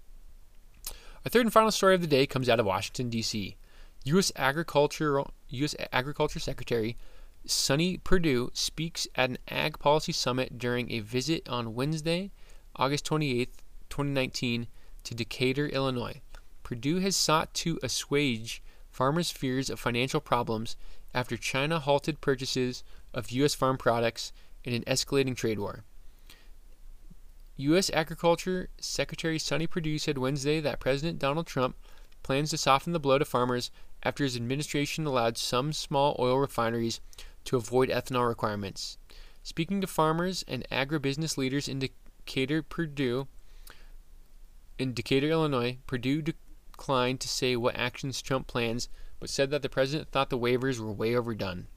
Our 1.25 1.31
third 1.31 1.47
and 1.47 1.53
final 1.53 1.71
story 1.71 1.95
of 1.95 2.01
the 2.01 2.07
day 2.07 2.27
comes 2.27 2.49
out 2.49 2.61
of 2.61 2.67
Washington, 2.67 3.09
D.C. 3.11 3.57
U.S. 4.05 4.31
Agriculture, 4.37 5.23
U.S. 5.49 5.75
Agriculture 5.93 6.39
Secretary 6.39 6.97
Sonny 7.47 7.99
Perdue 7.99 8.51
speaks 8.53 9.07
at 9.15 9.31
an 9.31 9.39
Ag 9.49 9.79
Policy 9.79 10.13
Summit 10.13 10.59
during 10.59 10.91
a 10.91 11.01
visit 11.01 11.49
on 11.49 11.75
Wednesday, 11.75 12.31
August 12.77 13.07
28, 13.07 13.51
2019, 13.89 14.67
to 15.05 15.15
Decatur, 15.15 15.67
Illinois. 15.67 16.21
Perdue 16.63 16.99
has 16.99 17.17
sought 17.17 17.53
to 17.55 17.79
assuage 17.83 18.63
farmers' 18.91 19.31
fears 19.31 19.71
of 19.71 19.81
financial 19.81 20.21
problems 20.21 20.77
after 21.15 21.37
China 21.37 21.79
halted 21.79 22.21
purchases 22.21 22.85
of 23.13 23.31
U.S. 23.31 23.55
farm 23.55 23.79
products 23.79 24.33
in 24.65 24.75
an 24.75 24.83
escalating 24.83 25.37
trade 25.37 25.59
war. 25.59 25.85
U.S. 27.57 27.91
Agriculture 27.93 28.69
Secretary 28.79 29.39
Sonny 29.39 29.67
Perdue 29.67 29.99
said 29.99 30.19
Wednesday 30.19 30.61
that 30.61 30.81
President 30.81 31.19
Donald 31.19 31.47
Trump 31.47 31.77
plans 32.25 32.51
to 32.51 32.59
soften 32.59 32.93
the 32.93 32.99
blow 32.99 33.19
to 33.19 33.25
farmers 33.25 33.71
after 34.03 34.25
his 34.25 34.35
administration 34.35 35.07
allowed 35.07 35.39
some 35.39 35.73
small 35.73 36.17
oil 36.19 36.39
refineries 36.39 37.01
to 37.45 37.57
avoid 37.57 37.89
ethanol 37.89 38.27
requirements. 38.27 38.99
Speaking 39.45 39.81
to 39.81 39.87
farmers 39.87 40.45
and 40.49 40.67
agribusiness 40.73 41.37
leaders 41.37 41.69
in 41.69 41.79
Decatur, 41.79 42.63
Perdue, 42.63 43.29
in 44.79 44.93
Decatur, 44.93 45.29
Illinois, 45.29 45.79
Perdue 45.87 46.23
declined 46.23 47.21
to 47.21 47.29
say 47.29 47.55
what 47.55 47.77
actions 47.77 48.21
Trump 48.21 48.47
plans, 48.49 48.89
but 49.21 49.31
said 49.31 49.51
that 49.51 49.63
the 49.63 49.69
president 49.69 50.11
thought 50.11 50.31
the 50.31 50.39
waivers 50.39 50.81
were 50.81 50.93
way 50.93 51.15
overdone. 51.15 51.69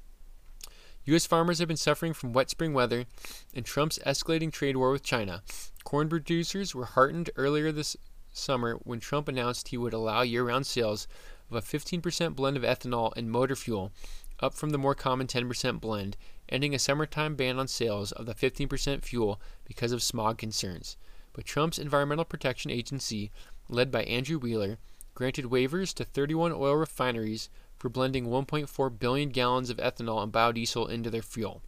U.S. 1.05 1.25
farmers 1.25 1.59
have 1.59 1.67
been 1.69 1.77
suffering 1.77 2.13
from 2.13 2.33
wet 2.33 2.49
spring 2.49 2.73
weather 2.73 3.05
and 3.53 3.65
Trump's 3.65 3.99
escalating 4.05 4.51
trade 4.51 4.75
war 4.75 4.91
with 4.91 5.03
China. 5.03 5.41
Corn 5.85 6.09
producers 6.09 6.75
were 6.75 6.85
heartened 6.85 7.29
earlier 7.37 7.71
this 7.71 7.95
summer 8.37 8.75
when 8.83 8.99
Trump 8.99 9.27
announced 9.27 9.67
he 9.67 9.77
would 9.77 9.93
allow 9.93 10.21
year 10.21 10.45
round 10.45 10.65
sales 10.67 11.07
of 11.49 11.57
a 11.57 11.61
15% 11.61 12.35
blend 12.35 12.57
of 12.57 12.63
ethanol 12.63 13.11
and 13.15 13.31
motor 13.31 13.55
fuel, 13.55 13.91
up 14.39 14.53
from 14.53 14.69
the 14.69 14.77
more 14.77 14.95
common 14.95 15.27
10% 15.27 15.79
blend, 15.79 16.17
ending 16.49 16.75
a 16.75 16.79
summertime 16.79 17.35
ban 17.35 17.59
on 17.59 17.67
sales 17.67 18.11
of 18.11 18.25
the 18.25 18.35
15% 18.35 19.03
fuel 19.03 19.41
because 19.65 19.91
of 19.91 20.03
smog 20.03 20.37
concerns. 20.37 20.97
But 21.33 21.45
Trump's 21.45 21.79
Environmental 21.79 22.25
Protection 22.25 22.71
Agency, 22.71 23.31
led 23.69 23.91
by 23.91 24.03
Andrew 24.03 24.37
Wheeler, 24.37 24.77
granted 25.13 25.45
waivers 25.45 25.93
to 25.95 26.03
31 26.05 26.51
oil 26.51 26.75
refineries 26.75 27.49
for 27.77 27.89
blending 27.89 28.27
1.4 28.27 28.99
billion 28.99 29.29
gallons 29.29 29.69
of 29.69 29.77
ethanol 29.77 30.23
and 30.23 30.31
biodiesel 30.31 30.89
into 30.89 31.09
their 31.09 31.21
fuel. 31.21 31.61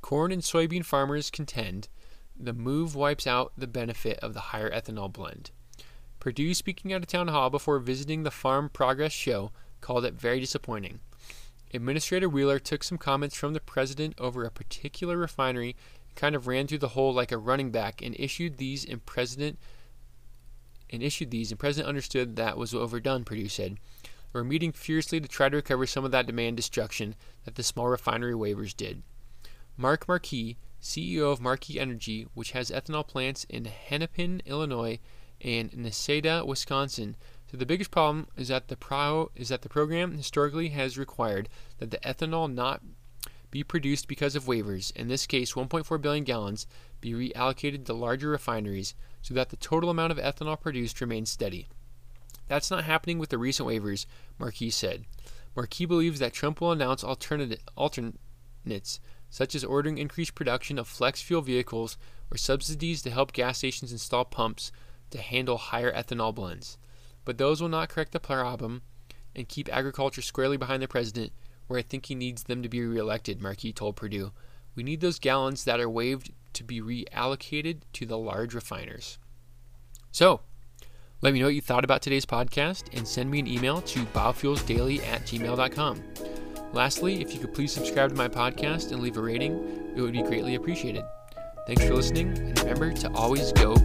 Corn 0.00 0.32
and 0.32 0.42
soybean 0.42 0.84
farmers 0.84 1.30
contend 1.30 1.88
the 2.38 2.52
move 2.52 2.94
wipes 2.94 3.26
out 3.26 3.52
the 3.56 3.66
benefit 3.66 4.18
of 4.20 4.34
the 4.34 4.40
higher 4.40 4.70
ethanol 4.70 5.12
blend. 5.12 5.50
Perdue 6.20 6.54
speaking 6.54 6.92
at 6.92 7.02
a 7.02 7.06
town 7.06 7.28
hall 7.28 7.50
before 7.50 7.78
visiting 7.78 8.22
the 8.22 8.30
Farm 8.30 8.68
Progress 8.68 9.12
Show, 9.12 9.50
called 9.80 10.04
it 10.04 10.14
very 10.14 10.40
disappointing. 10.40 11.00
Administrator 11.74 12.28
Wheeler 12.28 12.58
took 12.58 12.84
some 12.84 12.98
comments 12.98 13.34
from 13.34 13.54
the 13.54 13.60
president 13.60 14.14
over 14.18 14.44
a 14.44 14.50
particular 14.50 15.16
refinery 15.16 15.74
kind 16.14 16.34
of 16.34 16.46
ran 16.46 16.66
through 16.66 16.78
the 16.78 16.88
hole 16.88 17.12
like 17.12 17.32
a 17.32 17.38
running 17.38 17.70
back 17.70 18.02
and 18.02 18.14
issued 18.18 18.58
these 18.58 18.84
and 18.84 19.04
president 19.06 19.58
and 20.90 21.02
issued 21.02 21.30
these 21.30 21.50
and 21.50 21.58
president 21.58 21.88
understood 21.88 22.36
that 22.36 22.58
was 22.58 22.74
overdone, 22.74 23.24
Perdue 23.24 23.48
said. 23.48 23.78
We're 24.32 24.44
meeting 24.44 24.72
fiercely 24.72 25.20
to 25.20 25.28
try 25.28 25.48
to 25.48 25.56
recover 25.56 25.86
some 25.86 26.04
of 26.04 26.10
that 26.10 26.26
demand 26.26 26.56
destruction 26.56 27.14
that 27.44 27.54
the 27.54 27.62
small 27.62 27.88
refinery 27.88 28.34
waivers 28.34 28.76
did. 28.76 29.02
Mark 29.76 30.06
Marquis, 30.06 30.58
CEO 30.82 31.32
of 31.32 31.40
Marquis 31.40 31.78
Energy, 31.78 32.26
which 32.34 32.50
has 32.50 32.70
ethanol 32.70 33.06
plants 33.06 33.44
in 33.44 33.66
Hennepin, 33.66 34.42
Illinois, 34.44 34.98
and 35.40 35.70
Necedah, 35.72 36.44
Wisconsin, 36.44 37.16
said 37.46 37.60
the 37.60 37.66
biggest 37.66 37.90
problem 37.90 38.26
is 38.36 38.48
that 38.48 38.68
the 38.68 38.76
pro 38.76 39.30
is 39.36 39.48
that 39.48 39.62
the 39.62 39.68
program 39.68 40.16
historically 40.16 40.70
has 40.70 40.98
required 40.98 41.48
that 41.78 41.90
the 41.90 41.98
ethanol 41.98 42.52
not 42.52 42.82
be 43.50 43.62
produced 43.62 44.08
because 44.08 44.34
of 44.34 44.46
waivers, 44.46 44.94
in 44.96 45.08
this 45.08 45.26
case 45.26 45.52
1.4 45.52 46.00
billion 46.00 46.24
gallons, 46.24 46.66
be 47.00 47.12
reallocated 47.12 47.84
to 47.84 47.92
larger 47.92 48.30
refineries 48.30 48.94
so 49.20 49.34
that 49.34 49.50
the 49.50 49.56
total 49.56 49.90
amount 49.90 50.10
of 50.10 50.18
ethanol 50.18 50.58
produced 50.58 51.00
remains 51.00 51.30
steady. 51.30 51.68
That's 52.48 52.70
not 52.70 52.84
happening 52.84 53.18
with 53.18 53.28
the 53.28 53.38
recent 53.38 53.68
waivers, 53.68 54.06
Marquis 54.38 54.70
said. 54.70 55.04
Marquis 55.54 55.84
believes 55.84 56.18
that 56.18 56.32
Trump 56.32 56.60
will 56.60 56.72
announce 56.72 57.04
alternate 57.04 57.60
alternates, 57.76 59.00
such 59.32 59.54
as 59.54 59.64
ordering 59.64 59.96
increased 59.96 60.34
production 60.34 60.78
of 60.78 60.86
flex 60.86 61.22
fuel 61.22 61.40
vehicles 61.40 61.96
or 62.30 62.36
subsidies 62.36 63.00
to 63.00 63.10
help 63.10 63.32
gas 63.32 63.56
stations 63.56 63.90
install 63.90 64.26
pumps 64.26 64.70
to 65.10 65.18
handle 65.18 65.56
higher 65.56 65.90
ethanol 65.90 66.34
blends. 66.34 66.76
But 67.24 67.38
those 67.38 67.60
will 67.60 67.70
not 67.70 67.88
correct 67.88 68.12
the 68.12 68.20
problem 68.20 68.82
and 69.34 69.48
keep 69.48 69.72
agriculture 69.72 70.20
squarely 70.20 70.58
behind 70.58 70.82
the 70.82 70.86
president, 70.88 71.32
where 71.66 71.78
I 71.78 71.82
think 71.82 72.06
he 72.06 72.14
needs 72.14 72.42
them 72.42 72.62
to 72.62 72.68
be 72.68 72.82
reelected, 72.82 73.40
Marquis 73.40 73.72
told 73.72 73.96
Perdue. 73.96 74.32
We 74.74 74.82
need 74.82 75.00
those 75.00 75.18
gallons 75.18 75.64
that 75.64 75.80
are 75.80 75.88
waived 75.88 76.30
to 76.52 76.62
be 76.62 76.82
reallocated 76.82 77.80
to 77.94 78.04
the 78.04 78.18
large 78.18 78.52
refiners. 78.54 79.18
So, 80.10 80.42
let 81.22 81.32
me 81.32 81.40
know 81.40 81.46
what 81.46 81.54
you 81.54 81.62
thought 81.62 81.84
about 81.84 82.02
today's 82.02 82.26
podcast 82.26 82.84
and 82.92 83.08
send 83.08 83.30
me 83.30 83.38
an 83.38 83.46
email 83.46 83.80
to 83.80 84.00
biofuelsdaily 84.00 85.02
at 85.04 85.22
gmail.com. 85.22 86.41
Lastly, 86.72 87.20
if 87.20 87.34
you 87.34 87.40
could 87.40 87.52
please 87.52 87.72
subscribe 87.72 88.10
to 88.10 88.16
my 88.16 88.28
podcast 88.28 88.92
and 88.92 89.02
leave 89.02 89.16
a 89.16 89.20
rating, 89.20 89.92
it 89.94 90.00
would 90.00 90.12
be 90.12 90.22
greatly 90.22 90.54
appreciated. 90.54 91.04
Thanks 91.66 91.84
for 91.84 91.94
listening, 91.94 92.36
and 92.38 92.58
remember 92.60 92.92
to 92.92 93.12
always 93.12 93.52
go. 93.52 93.76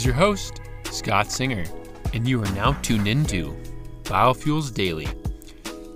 Is 0.00 0.06
your 0.06 0.14
host, 0.14 0.62
Scott 0.84 1.30
Singer, 1.30 1.62
and 2.14 2.26
you 2.26 2.42
are 2.42 2.50
now 2.52 2.72
tuned 2.80 3.06
into 3.06 3.54
Biofuels 4.04 4.72
Daily. 4.72 5.06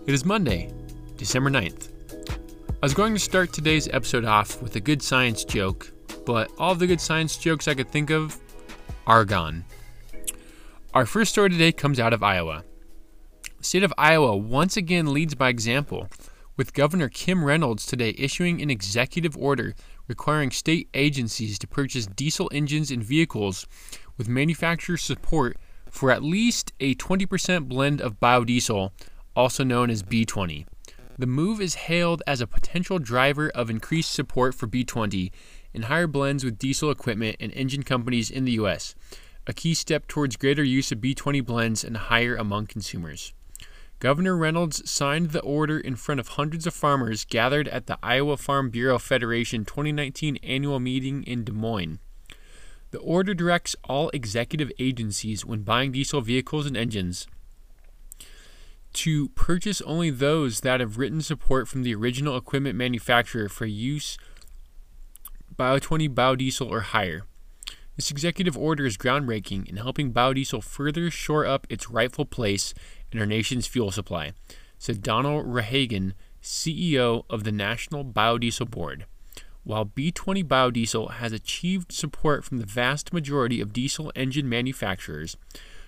It 0.07 0.13
is 0.13 0.27
Monday, 0.27 0.71
December 1.17 1.49
9th. 1.49 1.89
I 2.21 2.85
was 2.85 2.93
going 2.93 3.15
to 3.15 3.19
start 3.19 3.55
today's 3.55 3.89
episode 3.89 4.27
off 4.27 4.61
with 4.61 4.77
a 4.77 4.81
good 4.81 5.03
science 5.03 5.43
joke, 5.43 5.91
but 6.27 6.51
all 6.59 6.75
the 6.75 6.87
good 6.87 7.01
science 7.01 7.39
jokes 7.39 7.67
I 7.67 7.73
could 7.73 7.89
think 7.89 8.11
of 8.11 8.39
are 9.07 9.25
gone. 9.25 9.65
Our 10.93 11.07
first 11.07 11.33
story 11.33 11.49
today 11.49 11.73
comes 11.73 11.99
out 11.99 12.13
of 12.13 12.23
Iowa. 12.23 12.63
The 13.57 13.65
state 13.65 13.85
of 13.85 13.95
Iowa 13.97 14.37
once 14.37 14.77
again 14.77 15.15
leads 15.15 15.35
by 15.35 15.49
example, 15.49 16.11
with 16.59 16.75
Governor 16.75 17.09
Kim 17.09 17.43
Reynolds 17.43 17.87
today 17.87 18.15
issuing 18.19 18.61
an 18.61 18.69
executive 18.69 19.35
order 19.35 19.75
requiring 20.09 20.51
state 20.51 20.89
agencies 20.95 21.59
to 21.59 21.67
purchase 21.67 22.07
diesel 22.07 22.51
engines 22.53 22.91
and 22.91 23.03
vehicles 23.03 23.67
with 24.17 24.29
manufacturer 24.29 24.97
support 24.97 25.57
for 25.91 26.11
at 26.11 26.23
least 26.23 26.73
a 26.81 26.95
20% 26.97 27.69
blend 27.69 28.01
of 28.01 28.19
biodiesel, 28.21 28.91
also 29.37 29.65
known 29.65 29.91
as 29.91 30.03
B20. 30.03 30.67
The 31.17 31.27
move 31.27 31.61
is 31.61 31.75
hailed 31.75 32.23
as 32.27 32.41
a 32.41 32.47
potential 32.47 32.99
driver 32.99 33.49
of 33.51 33.71
increased 33.71 34.13
support 34.13 34.55
for 34.55 34.67
B20 34.67 35.31
and 35.73 35.85
higher 35.85 36.09
blends 36.09 36.45
with 36.45 36.59
diesel 36.59 36.91
equipment 36.91 37.37
and 37.39 37.53
engine 37.53 37.85
companies 37.85 38.31
in 38.31 38.45
the 38.45 38.53
U.S., 38.53 38.97
a 39.47 39.53
key 39.53 39.75
step 39.75 40.09
towards 40.09 40.37
greater 40.37 40.65
use 40.65 40.91
of 40.91 40.99
B20 40.99 41.45
blends 41.45 41.85
and 41.85 41.97
higher 41.97 42.35
among 42.35 42.67
consumers. 42.67 43.33
Governor 44.05 44.37
Reynolds 44.37 44.83
signed 44.85 45.31
the 45.31 45.41
order 45.41 45.81
in 45.81 45.97
front 45.97 46.21
of 46.21 46.29
hundreds 46.29 46.67
of 46.67 46.75
farmers 46.75 47.25
gathered 47.25 47.67
at 47.69 47.87
the 47.87 47.99
Iowa 48.03 48.37
Farm 48.37 48.69
Bureau 48.69 48.99
Federation 48.99 49.65
2019 49.65 50.37
annual 50.43 50.79
meeting 50.79 51.23
in 51.23 51.43
Des 51.43 51.53
Moines. 51.53 52.01
The 52.91 52.99
order 52.99 53.33
directs 53.33 53.75
all 53.85 54.11
executive 54.11 54.71
agencies 54.79 55.47
when 55.47 55.63
buying 55.63 55.93
diesel 55.93 56.21
vehicles 56.21 56.67
and 56.67 56.77
engines 56.77 57.27
to 58.93 59.31
purchase 59.31 59.81
only 59.81 60.11
those 60.11 60.61
that 60.61 60.81
have 60.81 60.99
written 60.99 61.23
support 61.23 61.67
from 61.67 61.83
the 61.83 61.95
original 61.95 62.37
equipment 62.37 62.77
manufacturer 62.77 63.49
for 63.49 63.65
use 63.65 64.19
Bio20 65.57 66.11
biodiesel 66.11 66.71
or 66.71 66.81
higher. 66.81 67.23
This 67.97 68.11
executive 68.11 68.59
order 68.59 68.85
is 68.85 68.97
groundbreaking 68.97 69.69
in 69.69 69.77
helping 69.77 70.13
biodiesel 70.13 70.65
further 70.65 71.13
shore 71.13 71.47
up 71.47 71.65
its 71.71 71.89
rightful 71.89 72.25
place 72.25 72.75
in 73.15 73.21
our 73.21 73.27
nation's 73.27 73.69
fuel 73.69 73.93
supply, 73.93 74.33
said 74.77 75.03
Donnell 75.03 75.45
Rehagen, 75.45 76.13
CEO 76.43 77.25
of 77.31 77.45
the 77.45 77.53
National 77.53 78.05
Biodiesel 78.05 78.71
Board. 78.71 79.07
While 79.63 79.87
B20 79.87 80.45
biodiesel 80.45 81.13
has 81.13 81.33
achieved 81.33 81.93
support 81.93 82.45
from 82.45 82.59
the 82.59 82.67
vast 82.67 83.15
majority 83.15 83.61
of 83.63 83.73
diesel 83.73 84.13
engine 84.15 84.49
manufacturers, 84.49 85.39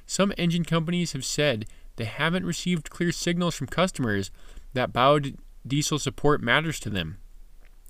some 0.06 0.32
engine 0.38 0.64
companies 0.64 1.12
have 1.12 1.24
said 1.24 1.66
they 1.96 2.04
haven't 2.04 2.46
received 2.46 2.88
clear 2.88 3.12
signals 3.12 3.54
from 3.54 3.66
customers 3.66 4.30
that 4.72 4.92
biodiesel 4.92 6.00
support 6.00 6.40
matters 6.40 6.80
to 6.80 6.88
them. 6.88 7.18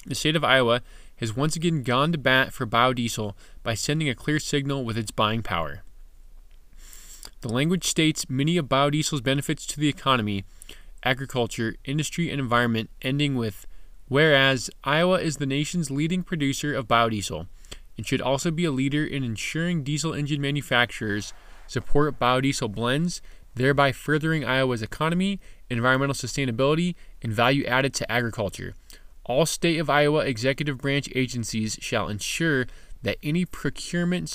The 0.06 0.14
state 0.14 0.34
of 0.34 0.44
Iowa 0.44 0.80
has 1.16 1.36
once 1.36 1.56
again 1.56 1.82
gone 1.82 2.10
to 2.12 2.18
bat 2.18 2.52
for 2.52 2.66
biodiesel 2.66 3.34
by 3.62 3.74
sending 3.74 4.08
a 4.08 4.14
clear 4.14 4.40
signal 4.40 4.84
with 4.84 4.96
its 4.96 5.10
buying 5.10 5.42
power. 5.42 5.82
The 7.40 7.52
language 7.52 7.84
states 7.84 8.28
many 8.28 8.56
of 8.56 8.66
biodiesel's 8.66 9.20
benefits 9.20 9.66
to 9.66 9.80
the 9.80 9.88
economy, 9.88 10.44
agriculture, 11.04 11.76
industry, 11.84 12.30
and 12.30 12.40
environment, 12.40 12.90
ending 13.02 13.34
with 13.36 13.66
Whereas 14.08 14.70
Iowa 14.84 15.18
is 15.18 15.36
the 15.36 15.46
nation's 15.46 15.90
leading 15.90 16.22
producer 16.22 16.72
of 16.72 16.86
biodiesel 16.86 17.48
and 17.96 18.06
should 18.06 18.20
also 18.20 18.50
be 18.50 18.64
a 18.64 18.70
leader 18.70 19.04
in 19.04 19.24
ensuring 19.24 19.82
diesel 19.82 20.14
engine 20.14 20.40
manufacturers 20.40 21.32
support 21.66 22.18
biodiesel 22.18 22.72
blends 22.72 23.20
thereby 23.56 23.90
furthering 23.90 24.44
Iowa's 24.44 24.82
economy, 24.82 25.40
environmental 25.70 26.14
sustainability, 26.14 26.94
and 27.22 27.32
value 27.32 27.64
added 27.64 27.94
to 27.94 28.12
agriculture. 28.12 28.74
All 29.24 29.46
state 29.46 29.78
of 29.78 29.90
Iowa 29.90 30.26
executive 30.26 30.78
branch 30.78 31.08
agencies 31.14 31.78
shall 31.80 32.08
ensure 32.08 32.66
that 33.02 33.16
any 33.22 33.44
procurement 33.46 34.28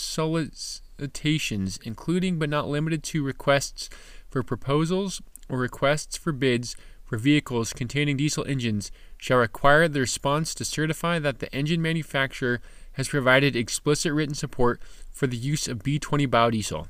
solicitations, 1.01 1.79
including 1.83 2.37
but 2.37 2.49
not 2.49 2.67
limited 2.67 3.01
to 3.03 3.23
requests 3.23 3.89
for 4.29 4.43
proposals 4.43 5.21
or 5.49 5.57
requests 5.57 6.15
for 6.15 6.31
bids 6.31 6.75
for 7.03 7.17
vehicles 7.17 7.73
containing 7.73 8.17
diesel 8.17 8.45
engines, 8.47 8.91
shall 9.17 9.39
require 9.39 9.87
the 9.87 9.99
response 9.99 10.53
to 10.53 10.63
certify 10.63 11.19
that 11.19 11.39
the 11.39 11.53
engine 11.53 11.81
manufacturer 11.81 12.61
has 12.93 13.09
provided 13.09 13.55
explicit 13.55 14.13
written 14.13 14.35
support 14.35 14.79
for 15.11 15.27
the 15.27 15.37
use 15.37 15.67
of 15.67 15.79
B20 15.79 16.27
biodiesel. 16.27 16.87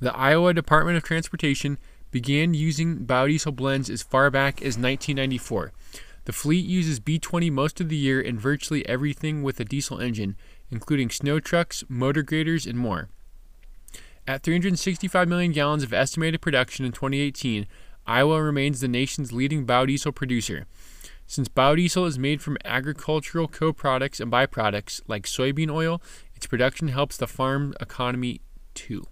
The 0.00 0.14
Iowa 0.14 0.54
Department 0.54 0.96
of 0.96 1.02
Transportation 1.02 1.78
began 2.10 2.54
using 2.54 3.04
biodiesel 3.06 3.56
blends 3.56 3.90
as 3.90 4.02
far 4.02 4.30
back 4.30 4.60
as 4.60 4.78
1994. 4.78 5.72
The 6.24 6.32
fleet 6.32 6.64
uses 6.64 7.00
B20 7.00 7.50
most 7.50 7.80
of 7.80 7.88
the 7.88 7.96
year 7.96 8.20
in 8.20 8.38
virtually 8.38 8.86
everything 8.88 9.42
with 9.42 9.60
a 9.60 9.64
diesel 9.64 10.00
engine, 10.00 10.36
including 10.70 11.10
snow 11.10 11.40
trucks, 11.40 11.84
motor 11.88 12.22
graders, 12.22 12.66
and 12.66 12.78
more. 12.78 13.08
At 14.26 14.42
365 14.42 15.28
million 15.28 15.52
gallons 15.52 15.82
of 15.82 15.92
estimated 15.92 16.40
production 16.40 16.84
in 16.84 16.92
2018, 16.92 17.66
Iowa 18.06 18.42
remains 18.42 18.80
the 18.80 18.88
nation's 18.88 19.32
leading 19.32 19.66
biodiesel 19.66 20.14
producer. 20.14 20.66
Since 21.26 21.48
biodiesel 21.48 22.06
is 22.06 22.18
made 22.18 22.42
from 22.42 22.58
agricultural 22.64 23.48
co 23.48 23.72
products 23.72 24.20
and 24.20 24.30
byproducts 24.30 25.00
like 25.06 25.24
soybean 25.24 25.70
oil, 25.70 26.02
its 26.34 26.46
production 26.46 26.88
helps 26.88 27.16
the 27.16 27.26
farm 27.26 27.74
economy 27.80 28.40
too. 28.74 29.04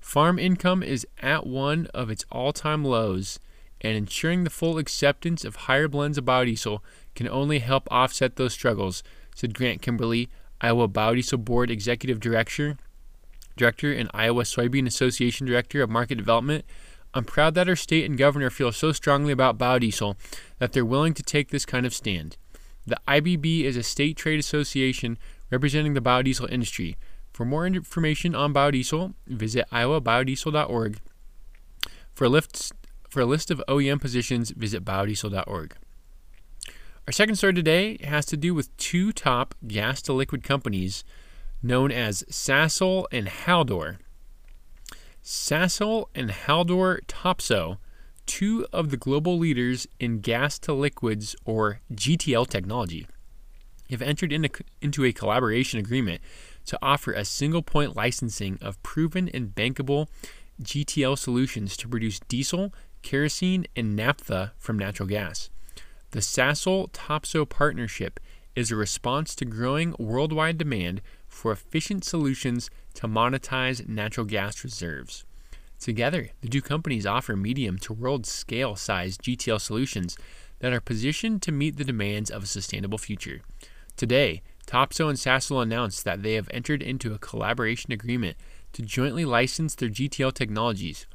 Farm 0.00 0.38
income 0.38 0.82
is 0.82 1.06
at 1.20 1.46
one 1.46 1.86
of 1.94 2.10
its 2.10 2.24
all 2.30 2.52
time 2.52 2.84
lows, 2.84 3.38
and 3.80 3.96
ensuring 3.96 4.42
the 4.42 4.50
full 4.50 4.78
acceptance 4.78 5.44
of 5.44 5.56
higher 5.56 5.88
blends 5.88 6.18
of 6.18 6.24
biodiesel 6.24 6.80
can 7.14 7.28
only 7.28 7.60
help 7.60 7.86
offset 7.90 8.36
those 8.36 8.52
struggles, 8.52 9.02
said 9.34 9.54
Grant 9.54 9.80
Kimberly, 9.80 10.28
Iowa 10.62 10.88
Biodiesel 10.88 11.44
Board 11.44 11.70
Executive 11.70 12.20
Director, 12.20 12.76
Director 13.56 13.92
and 13.92 14.08
Iowa 14.14 14.44
Soybean 14.44 14.86
Association 14.86 15.46
Director 15.46 15.82
of 15.82 15.90
Market 15.90 16.14
Development. 16.14 16.64
I'm 17.12 17.24
proud 17.24 17.54
that 17.54 17.68
our 17.68 17.76
state 17.76 18.06
and 18.08 18.16
governor 18.16 18.48
feel 18.48 18.72
so 18.72 18.92
strongly 18.92 19.32
about 19.32 19.58
biodiesel 19.58 20.16
that 20.58 20.72
they're 20.72 20.84
willing 20.84 21.14
to 21.14 21.22
take 21.22 21.50
this 21.50 21.66
kind 21.66 21.84
of 21.84 21.92
stand. 21.92 22.36
The 22.86 22.96
IBB 23.06 23.64
is 23.64 23.76
a 23.76 23.82
state 23.82 24.16
trade 24.16 24.40
association 24.40 25.18
representing 25.50 25.94
the 25.94 26.00
biodiesel 26.00 26.50
industry. 26.50 26.96
For 27.32 27.44
more 27.44 27.66
information 27.66 28.34
on 28.34 28.54
biodiesel, 28.54 29.14
visit 29.26 29.66
iowabiodiesel.org. 29.70 30.98
For 32.14 32.24
a, 32.24 32.28
list, 32.28 32.72
for 33.08 33.20
a 33.20 33.26
list 33.26 33.50
of 33.50 33.62
OEM 33.68 34.00
positions, 34.00 34.50
visit 34.50 34.84
biodiesel.org. 34.84 35.76
Our 37.04 37.12
second 37.12 37.34
story 37.34 37.52
today 37.52 37.98
has 38.04 38.26
to 38.26 38.36
do 38.36 38.54
with 38.54 38.74
two 38.76 39.10
top 39.12 39.56
gas 39.66 40.00
to 40.02 40.12
liquid 40.12 40.44
companies 40.44 41.02
known 41.60 41.90
as 41.90 42.22
Sasol 42.30 43.06
and 43.10 43.26
Haldor. 43.26 43.98
Sasol 45.20 46.06
and 46.14 46.30
Haldor 46.30 47.00
Topsoe, 47.08 47.78
two 48.24 48.68
of 48.72 48.90
the 48.90 48.96
global 48.96 49.36
leaders 49.36 49.88
in 49.98 50.20
gas 50.20 50.60
to 50.60 50.72
liquids 50.72 51.34
or 51.44 51.80
GTL 51.92 52.46
technology, 52.46 53.08
have 53.90 54.00
entered 54.00 54.32
into, 54.32 54.62
into 54.80 55.04
a 55.04 55.12
collaboration 55.12 55.80
agreement 55.80 56.20
to 56.66 56.78
offer 56.80 57.12
a 57.12 57.24
single 57.24 57.62
point 57.62 57.96
licensing 57.96 58.58
of 58.62 58.80
proven 58.84 59.28
and 59.30 59.56
bankable 59.56 60.06
GTL 60.62 61.18
solutions 61.18 61.76
to 61.78 61.88
produce 61.88 62.20
diesel, 62.28 62.72
kerosene, 63.02 63.66
and 63.74 63.96
naphtha 63.96 64.52
from 64.56 64.78
natural 64.78 65.08
gas. 65.08 65.50
The 66.12 66.20
Sasol 66.20 66.92
Topsoe 66.92 67.48
partnership 67.48 68.20
is 68.54 68.70
a 68.70 68.76
response 68.76 69.34
to 69.34 69.46
growing 69.46 69.96
worldwide 69.98 70.58
demand 70.58 71.00
for 71.26 71.52
efficient 71.52 72.04
solutions 72.04 72.68
to 72.96 73.08
monetize 73.08 73.88
natural 73.88 74.26
gas 74.26 74.62
reserves. 74.62 75.24
Together, 75.80 76.28
the 76.42 76.48
two 76.48 76.60
companies 76.60 77.06
offer 77.06 77.34
medium 77.34 77.78
to 77.78 77.94
world 77.94 78.26
scale 78.26 78.76
size 78.76 79.16
GTL 79.16 79.58
solutions 79.58 80.18
that 80.58 80.74
are 80.74 80.82
positioned 80.82 81.40
to 81.42 81.50
meet 81.50 81.78
the 81.78 81.84
demands 81.84 82.30
of 82.30 82.42
a 82.42 82.46
sustainable 82.46 82.98
future. 82.98 83.40
Today, 83.96 84.42
Topsoe 84.66 85.08
and 85.08 85.18
Sasol 85.18 85.62
announced 85.62 86.04
that 86.04 86.22
they 86.22 86.34
have 86.34 86.50
entered 86.50 86.82
into 86.82 87.14
a 87.14 87.18
collaboration 87.18 87.90
agreement 87.90 88.36
to 88.74 88.82
jointly 88.82 89.24
license 89.24 89.74
their 89.74 89.88
GTL 89.88 90.34
technologies. 90.34 91.06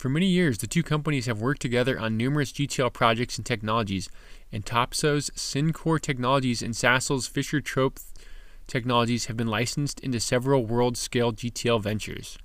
For 0.00 0.08
many 0.08 0.28
years, 0.28 0.56
the 0.56 0.66
two 0.66 0.82
companies 0.82 1.26
have 1.26 1.42
worked 1.42 1.60
together 1.60 2.00
on 2.00 2.16
numerous 2.16 2.52
GTL 2.52 2.90
projects 2.90 3.36
and 3.36 3.44
technologies, 3.44 4.08
and 4.50 4.64
Topsoe's 4.64 5.28
SynCOR 5.36 6.00
technologies 6.00 6.62
and 6.62 6.74
Sasol's 6.74 7.26
Fischer 7.26 7.60
Tropsch 7.60 8.00
technologies 8.66 9.26
have 9.26 9.36
been 9.36 9.46
licensed 9.46 10.00
into 10.00 10.18
several 10.18 10.64
world 10.64 10.96
scale 10.96 11.34
GTL 11.34 11.82
ventures. 11.82 12.38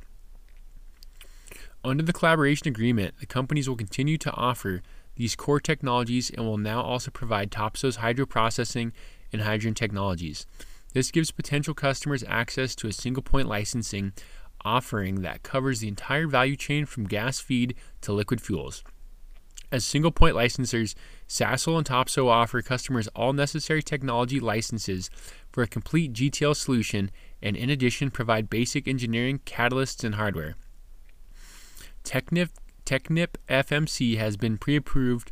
Under 1.81 2.03
the 2.03 2.11
collaboration 2.11 2.67
agreement, 2.67 3.13
the 3.21 3.25
companies 3.25 3.69
will 3.69 3.77
continue 3.77 4.17
to 4.17 4.33
offer 4.33 4.81
these 5.15 5.37
core 5.37 5.61
technologies 5.61 6.29
and 6.29 6.45
will 6.45 6.57
now 6.57 6.81
also 6.81 7.09
provide 7.09 7.51
Topsoe's 7.51 7.99
hydroprocessing 7.99 8.91
and 9.31 9.43
hydrogen 9.43 9.75
technologies. 9.75 10.45
This 10.91 11.09
gives 11.09 11.31
potential 11.31 11.73
customers 11.73 12.25
access 12.27 12.75
to 12.75 12.87
a 12.87 12.93
single 12.93 13.23
point 13.23 13.47
licensing 13.47 14.11
offering 14.65 15.21
that 15.21 15.43
covers 15.43 15.79
the 15.79 15.87
entire 15.87 16.27
value 16.27 16.55
chain 16.55 16.85
from 16.85 17.05
gas 17.05 17.39
feed 17.39 17.75
to 18.01 18.11
liquid 18.11 18.41
fuels. 18.41 18.83
As 19.71 19.85
single 19.85 20.11
point 20.11 20.35
licensors, 20.35 20.95
Sasol 21.27 21.77
and 21.77 21.85
Topsoe 21.85 22.27
offer 22.27 22.61
customers 22.61 23.07
all 23.09 23.33
necessary 23.33 23.81
technology 23.81 24.39
licenses 24.39 25.09
for 25.51 25.63
a 25.63 25.67
complete 25.67 26.13
GTL 26.13 26.55
solution 26.55 27.11
and, 27.41 27.55
in 27.55 27.69
addition, 27.69 28.11
provide 28.11 28.49
basic 28.49 28.87
engineering, 28.87 29.39
catalysts, 29.45 30.03
and 30.03 30.15
hardware. 30.15 30.55
Technip, 32.03 32.49
Technip 32.85 33.35
FMC 33.49 34.17
has 34.17 34.37
been 34.37 34.57
pre 34.57 34.75
approved 34.75 35.31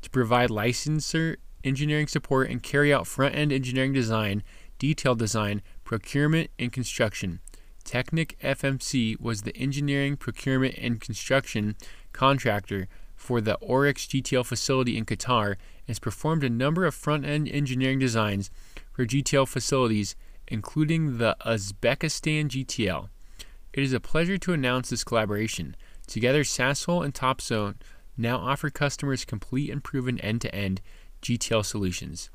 to 0.00 0.10
provide 0.10 0.50
licensor 0.50 1.36
engineering 1.62 2.06
support 2.06 2.50
and 2.50 2.62
carry 2.62 2.92
out 2.92 3.06
front 3.06 3.34
end 3.34 3.52
engineering 3.52 3.92
design, 3.92 4.42
detailed 4.78 5.18
design, 5.18 5.62
procurement, 5.84 6.50
and 6.58 6.72
construction. 6.72 7.40
Technip 7.84 8.36
FMC 8.38 9.20
was 9.20 9.42
the 9.42 9.56
engineering, 9.56 10.16
procurement, 10.16 10.74
and 10.78 11.00
construction 11.00 11.76
contractor 12.12 12.88
for 13.14 13.40
the 13.40 13.56
Oryx 13.56 14.06
GTL 14.06 14.44
facility 14.44 14.96
in 14.96 15.04
Qatar 15.04 15.52
and 15.52 15.58
has 15.88 15.98
performed 15.98 16.44
a 16.44 16.50
number 16.50 16.84
of 16.86 16.94
front 16.94 17.24
end 17.24 17.48
engineering 17.48 17.98
designs 17.98 18.50
for 18.92 19.04
GTL 19.04 19.46
facilities, 19.46 20.16
including 20.48 21.18
the 21.18 21.36
Uzbekistan 21.44 22.48
GTL. 22.48 23.08
It 23.72 23.82
is 23.82 23.92
a 23.92 24.00
pleasure 24.00 24.38
to 24.38 24.52
announce 24.52 24.90
this 24.90 25.04
collaboration. 25.04 25.76
Together, 26.06 26.42
Sasol 26.42 27.04
and 27.04 27.14
Topsoe 27.14 27.74
now 28.16 28.38
offer 28.38 28.70
customers 28.70 29.24
complete 29.24 29.70
and 29.70 29.82
proven 29.82 30.20
end 30.20 30.40
to 30.42 30.54
end 30.54 30.80
GTL 31.22 31.64
solutions. 31.64 32.30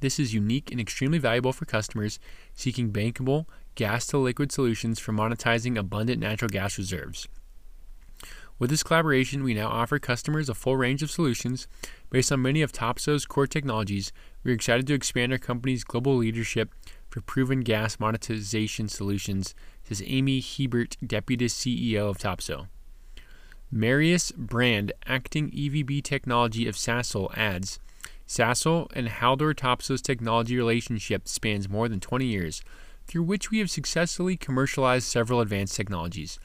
This 0.00 0.20
is 0.20 0.34
unique 0.34 0.70
and 0.70 0.80
extremely 0.80 1.18
valuable 1.18 1.52
for 1.52 1.64
customers 1.64 2.18
seeking 2.54 2.92
bankable 2.92 3.46
gas 3.76 4.06
to 4.08 4.18
liquid 4.18 4.50
solutions 4.50 4.98
for 4.98 5.12
monetizing 5.12 5.78
abundant 5.78 6.20
natural 6.20 6.48
gas 6.48 6.76
reserves. 6.76 7.28
With 8.58 8.70
this 8.70 8.82
collaboration, 8.82 9.44
we 9.44 9.52
now 9.52 9.68
offer 9.68 9.98
customers 9.98 10.48
a 10.48 10.54
full 10.54 10.76
range 10.76 11.02
of 11.02 11.10
solutions 11.10 11.68
based 12.10 12.32
on 12.32 12.40
many 12.40 12.62
of 12.62 12.72
Topsoe's 12.72 13.26
core 13.26 13.46
technologies. 13.46 14.12
We 14.42 14.50
are 14.50 14.54
excited 14.54 14.86
to 14.86 14.94
expand 14.94 15.32
our 15.32 15.38
company's 15.38 15.84
global 15.84 16.16
leadership 16.16 16.74
for 17.08 17.20
proven 17.20 17.60
gas 17.60 18.00
monetization 18.00 18.88
solutions, 18.88 19.54
says 19.84 20.02
Amy 20.06 20.40
Hebert, 20.40 20.96
Deputy 21.06 21.46
CEO 21.46 22.08
of 22.08 22.18
Topsoe. 22.18 22.68
Marius 23.70 24.32
Brand, 24.32 24.92
acting 25.06 25.50
EVP 25.50 26.02
technology 26.02 26.66
of 26.66 26.76
Sasol, 26.76 27.36
adds 27.36 27.78
Sasol 28.26 28.90
and 28.94 29.08
Haldor 29.08 29.54
Topsoe's 29.54 30.00
technology 30.00 30.56
relationship 30.56 31.28
spans 31.28 31.68
more 31.68 31.88
than 31.88 32.00
20 32.00 32.24
years, 32.24 32.62
through 33.06 33.22
which 33.22 33.50
we 33.50 33.58
have 33.58 33.70
successfully 33.70 34.36
commercialized 34.36 35.06
several 35.06 35.40
advanced 35.40 35.76
technologies. 35.76 36.38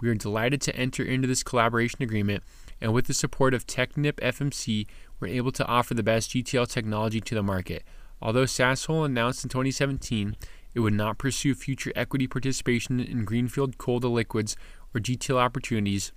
We 0.00 0.08
are 0.08 0.14
delighted 0.14 0.60
to 0.62 0.76
enter 0.76 1.02
into 1.02 1.26
this 1.26 1.42
collaboration 1.42 2.02
agreement, 2.02 2.42
and 2.80 2.92
with 2.92 3.06
the 3.06 3.14
support 3.14 3.54
of 3.54 3.66
Technip 3.66 4.14
FMC, 4.14 4.86
we're 5.20 5.28
able 5.28 5.52
to 5.52 5.66
offer 5.66 5.94
the 5.94 6.02
best 6.02 6.30
GTL 6.30 6.68
technology 6.68 7.20
to 7.20 7.34
the 7.34 7.42
market. 7.42 7.82
Although 8.20 8.44
Sasol 8.44 9.04
announced 9.04 9.44
in 9.44 9.48
2017 9.48 10.36
it 10.74 10.80
would 10.80 10.94
not 10.94 11.18
pursue 11.18 11.54
future 11.54 11.92
equity 11.96 12.26
participation 12.26 13.00
in 13.00 13.24
greenfield 13.24 13.78
coal 13.78 14.00
to 14.00 14.08
liquids 14.08 14.56
or 14.94 15.00
GTL 15.00 15.36
opportunities, 15.36 16.12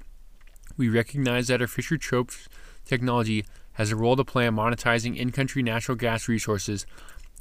we 0.77 0.89
recognize 0.89 1.47
that 1.47 1.61
our 1.61 1.67
Fischer 1.67 1.97
Tropsch 1.97 2.47
technology 2.85 3.45
has 3.73 3.91
a 3.91 3.95
role 3.95 4.15
to 4.15 4.23
play 4.23 4.45
in 4.45 4.55
monetizing 4.55 5.17
in 5.17 5.31
country 5.31 5.63
natural 5.63 5.95
gas 5.95 6.27
resources 6.27 6.85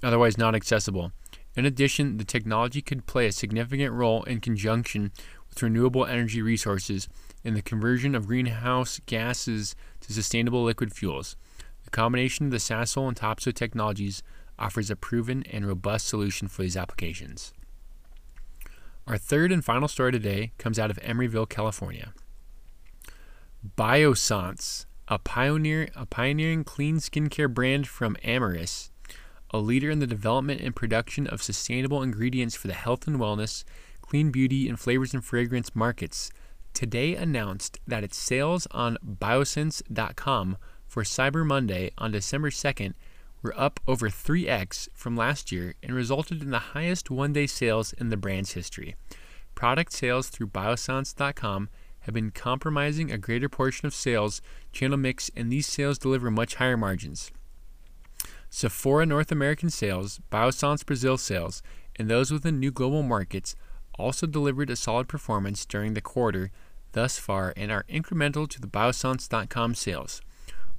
otherwise 0.03 0.38
not 0.38 0.55
accessible. 0.55 1.12
In 1.56 1.64
addition, 1.64 2.16
the 2.16 2.24
technology 2.24 2.80
could 2.80 3.06
play 3.06 3.26
a 3.26 3.32
significant 3.32 3.92
role 3.92 4.22
in 4.24 4.40
conjunction 4.40 5.12
with 5.48 5.62
renewable 5.62 6.06
energy 6.06 6.40
resources 6.42 7.08
in 7.42 7.54
the 7.54 7.62
conversion 7.62 8.14
of 8.14 8.26
greenhouse 8.26 9.00
gases 9.06 9.74
to 10.00 10.12
sustainable 10.12 10.62
liquid 10.62 10.94
fuels. 10.94 11.36
The 11.84 11.90
combination 11.90 12.46
of 12.46 12.52
the 12.52 12.58
Sasol 12.58 13.08
and 13.08 13.16
Topsoe 13.16 13.52
technologies 13.52 14.22
offers 14.58 14.90
a 14.90 14.96
proven 14.96 15.42
and 15.50 15.66
robust 15.66 16.06
solution 16.06 16.46
for 16.46 16.62
these 16.62 16.76
applications. 16.76 17.52
Our 19.06 19.18
third 19.18 19.50
and 19.50 19.64
final 19.64 19.88
story 19.88 20.12
today 20.12 20.52
comes 20.58 20.78
out 20.78 20.90
of 20.90 20.98
Emeryville, 20.98 21.48
California. 21.48 22.12
Biossance, 23.76 24.86
a 25.08 25.18
pioneer, 25.18 25.88
a 25.96 26.06
pioneering 26.06 26.62
clean 26.62 26.98
skincare 26.98 27.52
brand 27.52 27.88
from 27.88 28.16
Amyris, 28.22 28.90
a 29.50 29.58
leader 29.58 29.90
in 29.90 29.98
the 29.98 30.06
development 30.06 30.60
and 30.60 30.74
production 30.74 31.26
of 31.26 31.42
sustainable 31.42 32.02
ingredients 32.02 32.54
for 32.54 32.68
the 32.68 32.74
health 32.74 33.06
and 33.06 33.18
wellness, 33.18 33.64
clean 34.00 34.30
beauty, 34.30 34.68
and 34.68 34.78
flavors 34.78 35.12
and 35.12 35.24
fragrance 35.24 35.74
markets, 35.74 36.30
today 36.72 37.14
announced 37.14 37.78
that 37.86 38.04
its 38.04 38.16
sales 38.16 38.66
on 38.70 38.96
biossance.com 39.04 40.56
for 40.86 41.02
Cyber 41.02 41.46
Monday 41.46 41.90
on 41.98 42.12
December 42.12 42.50
2nd 42.50 42.94
were 43.42 43.58
up 43.58 43.80
over 43.86 44.08
3x 44.08 44.88
from 44.94 45.16
last 45.16 45.50
year 45.50 45.74
and 45.82 45.94
resulted 45.94 46.42
in 46.42 46.50
the 46.50 46.58
highest 46.58 47.10
one 47.10 47.32
day 47.32 47.46
sales 47.46 47.92
in 47.94 48.10
the 48.10 48.16
brand's 48.16 48.52
history. 48.52 48.96
Product 49.54 49.92
sales 49.92 50.28
through 50.28 50.48
biossance.com 50.48 51.68
have 52.00 52.14
been 52.14 52.30
compromising 52.30 53.10
a 53.10 53.18
greater 53.18 53.48
portion 53.48 53.86
of 53.86 53.94
sales 53.94 54.40
channel 54.72 54.96
mix, 54.96 55.30
and 55.36 55.52
these 55.52 55.66
sales 55.66 55.98
deliver 55.98 56.30
much 56.30 56.56
higher 56.56 56.76
margins. 56.76 57.30
Sephora 58.50 59.06
North 59.06 59.30
American 59.30 59.70
sales, 59.70 60.20
Biossance 60.30 60.84
Brazil 60.84 61.16
sales, 61.16 61.62
and 61.96 62.10
those 62.10 62.32
within 62.32 62.58
new 62.58 62.72
global 62.72 63.02
markets 63.02 63.54
also 63.98 64.26
delivered 64.26 64.70
a 64.70 64.76
solid 64.76 65.06
performance 65.06 65.64
during 65.64 65.94
the 65.94 66.00
quarter 66.00 66.50
thus 66.92 67.18
far 67.18 67.52
and 67.56 67.70
are 67.70 67.84
incremental 67.88 68.48
to 68.48 68.60
the 68.60 68.66
Biossance.com 68.66 69.74
sales. 69.76 70.20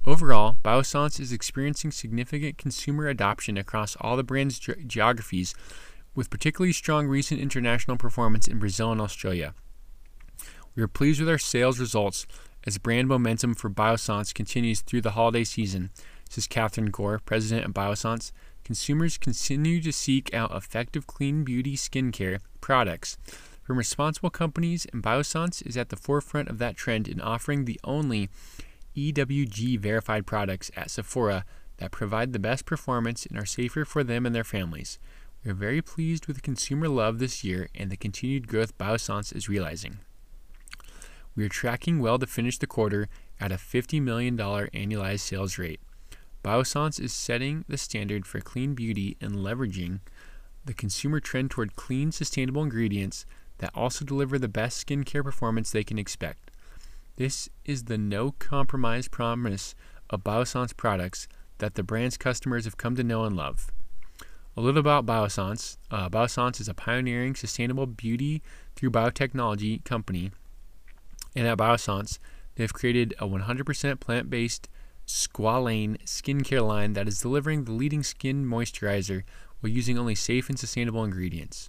Overall, 0.04 0.58
Biossance 0.62 1.18
is 1.18 1.32
experiencing 1.32 1.92
significant 1.92 2.58
consumer 2.58 3.06
adoption 3.06 3.56
across 3.56 3.96
all 4.00 4.16
the 4.16 4.24
brand's 4.24 4.58
ge- 4.58 4.86
geographies, 4.86 5.54
with 6.14 6.28
particularly 6.28 6.72
strong 6.72 7.06
recent 7.06 7.40
international 7.40 7.96
performance 7.96 8.46
in 8.46 8.58
Brazil 8.58 8.92
and 8.92 9.00
Australia. 9.00 9.54
We 10.74 10.82
are 10.82 10.88
pleased 10.88 11.20
with 11.20 11.28
our 11.28 11.38
sales 11.38 11.78
results 11.78 12.26
as 12.66 12.78
brand 12.78 13.08
momentum 13.08 13.54
for 13.54 13.70
Biossance 13.70 14.34
continues 14.34 14.80
through 14.80 15.00
the 15.02 15.12
holiday 15.12 15.44
season, 15.44 15.90
says 16.32 16.46
Catherine 16.46 16.90
Gore, 16.90 17.18
president 17.18 17.66
of 17.66 17.74
Biossance. 17.74 18.32
Consumers 18.64 19.18
continue 19.18 19.82
to 19.82 19.92
seek 19.92 20.32
out 20.32 20.54
effective 20.54 21.06
clean 21.06 21.44
beauty 21.44 21.76
skincare 21.76 22.38
products 22.62 23.18
from 23.62 23.76
responsible 23.76 24.30
companies, 24.30 24.86
and 24.92 25.02
Biossance 25.02 25.64
is 25.66 25.76
at 25.76 25.90
the 25.90 25.96
forefront 25.96 26.48
of 26.48 26.56
that 26.56 26.76
trend 26.76 27.06
in 27.06 27.20
offering 27.20 27.66
the 27.66 27.78
only 27.84 28.30
EWG 28.96 29.78
verified 29.78 30.26
products 30.26 30.70
at 30.74 30.90
Sephora 30.90 31.44
that 31.76 31.90
provide 31.90 32.32
the 32.32 32.38
best 32.38 32.64
performance 32.64 33.26
and 33.26 33.38
are 33.38 33.44
safer 33.44 33.84
for 33.84 34.02
them 34.02 34.24
and 34.24 34.34
their 34.34 34.42
families. 34.42 34.98
We 35.44 35.50
are 35.50 35.54
very 35.54 35.82
pleased 35.82 36.26
with 36.26 36.36
the 36.36 36.42
consumer 36.42 36.88
love 36.88 37.18
this 37.18 37.44
year 37.44 37.68
and 37.74 37.90
the 37.90 37.96
continued 37.96 38.48
growth 38.48 38.78
Biossance 38.78 39.36
is 39.36 39.50
realizing. 39.50 39.98
We 41.36 41.44
are 41.44 41.50
tracking 41.50 41.98
well 41.98 42.18
to 42.18 42.26
finish 42.26 42.58
the 42.58 42.66
quarter 42.66 43.08
at 43.38 43.52
a 43.52 43.56
$50 43.56 44.00
million 44.00 44.36
annualized 44.36 45.20
sales 45.20 45.58
rate. 45.58 45.80
Biossance 46.44 47.00
is 47.00 47.12
setting 47.12 47.64
the 47.68 47.78
standard 47.78 48.26
for 48.26 48.40
clean 48.40 48.74
beauty 48.74 49.16
and 49.20 49.36
leveraging 49.36 50.00
the 50.64 50.74
consumer 50.74 51.20
trend 51.20 51.50
toward 51.50 51.76
clean, 51.76 52.10
sustainable 52.10 52.62
ingredients 52.62 53.26
that 53.58 53.70
also 53.74 54.04
deliver 54.04 54.38
the 54.38 54.48
best 54.48 54.84
skincare 54.84 55.22
performance 55.22 55.70
they 55.70 55.84
can 55.84 55.98
expect. 55.98 56.50
This 57.16 57.48
is 57.64 57.84
the 57.84 57.98
no 57.98 58.32
compromise 58.32 59.06
promise 59.06 59.74
of 60.10 60.24
Biossance 60.24 60.76
products 60.76 61.28
that 61.58 61.74
the 61.74 61.82
brand's 61.82 62.16
customers 62.16 62.64
have 62.64 62.76
come 62.76 62.96
to 62.96 63.04
know 63.04 63.24
and 63.24 63.36
love. 63.36 63.70
A 64.56 64.60
little 64.60 64.80
about 64.80 65.06
Biossance. 65.06 65.76
Uh, 65.90 66.08
Biossance 66.08 66.60
is 66.60 66.68
a 66.68 66.74
pioneering 66.74 67.34
sustainable 67.36 67.86
beauty 67.86 68.42
through 68.74 68.90
biotechnology 68.90 69.84
company. 69.84 70.32
And 71.36 71.46
at 71.46 71.56
Biossance, 71.56 72.18
they 72.56 72.64
have 72.64 72.74
created 72.74 73.14
a 73.18 73.28
100% 73.28 74.00
plant 74.00 74.28
based 74.28 74.68
squalane 75.12 76.02
skincare 76.04 76.66
line 76.66 76.94
that 76.94 77.06
is 77.06 77.20
delivering 77.20 77.64
the 77.64 77.72
leading 77.72 78.02
skin 78.02 78.46
moisturizer 78.46 79.22
while 79.60 79.70
using 79.70 79.98
only 79.98 80.14
safe 80.14 80.48
and 80.48 80.58
sustainable 80.58 81.04
ingredients. 81.04 81.68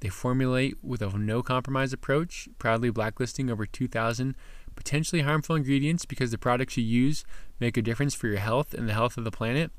They 0.00 0.08
formulate 0.08 0.76
with 0.84 1.02
a 1.02 1.18
no 1.18 1.42
compromise 1.42 1.92
approach, 1.92 2.48
proudly 2.58 2.90
blacklisting 2.90 3.50
over 3.50 3.66
2,000 3.66 4.36
potentially 4.76 5.22
harmful 5.22 5.56
ingredients 5.56 6.04
because 6.04 6.30
the 6.30 6.38
products 6.38 6.76
you 6.76 6.84
use 6.84 7.24
make 7.58 7.76
a 7.76 7.82
difference 7.82 8.14
for 8.14 8.28
your 8.28 8.38
health 8.38 8.74
and 8.74 8.88
the 8.88 8.92
health 8.92 9.16
of 9.16 9.24
the 9.24 9.30
planet. 9.30 9.72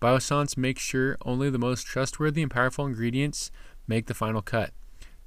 Biossance 0.00 0.56
makes 0.56 0.80
sure 0.80 1.18
only 1.22 1.50
the 1.50 1.58
most 1.58 1.86
trustworthy 1.86 2.40
and 2.40 2.50
powerful 2.50 2.86
ingredients 2.86 3.50
make 3.86 4.06
the 4.06 4.14
final 4.14 4.42
cut. 4.42 4.72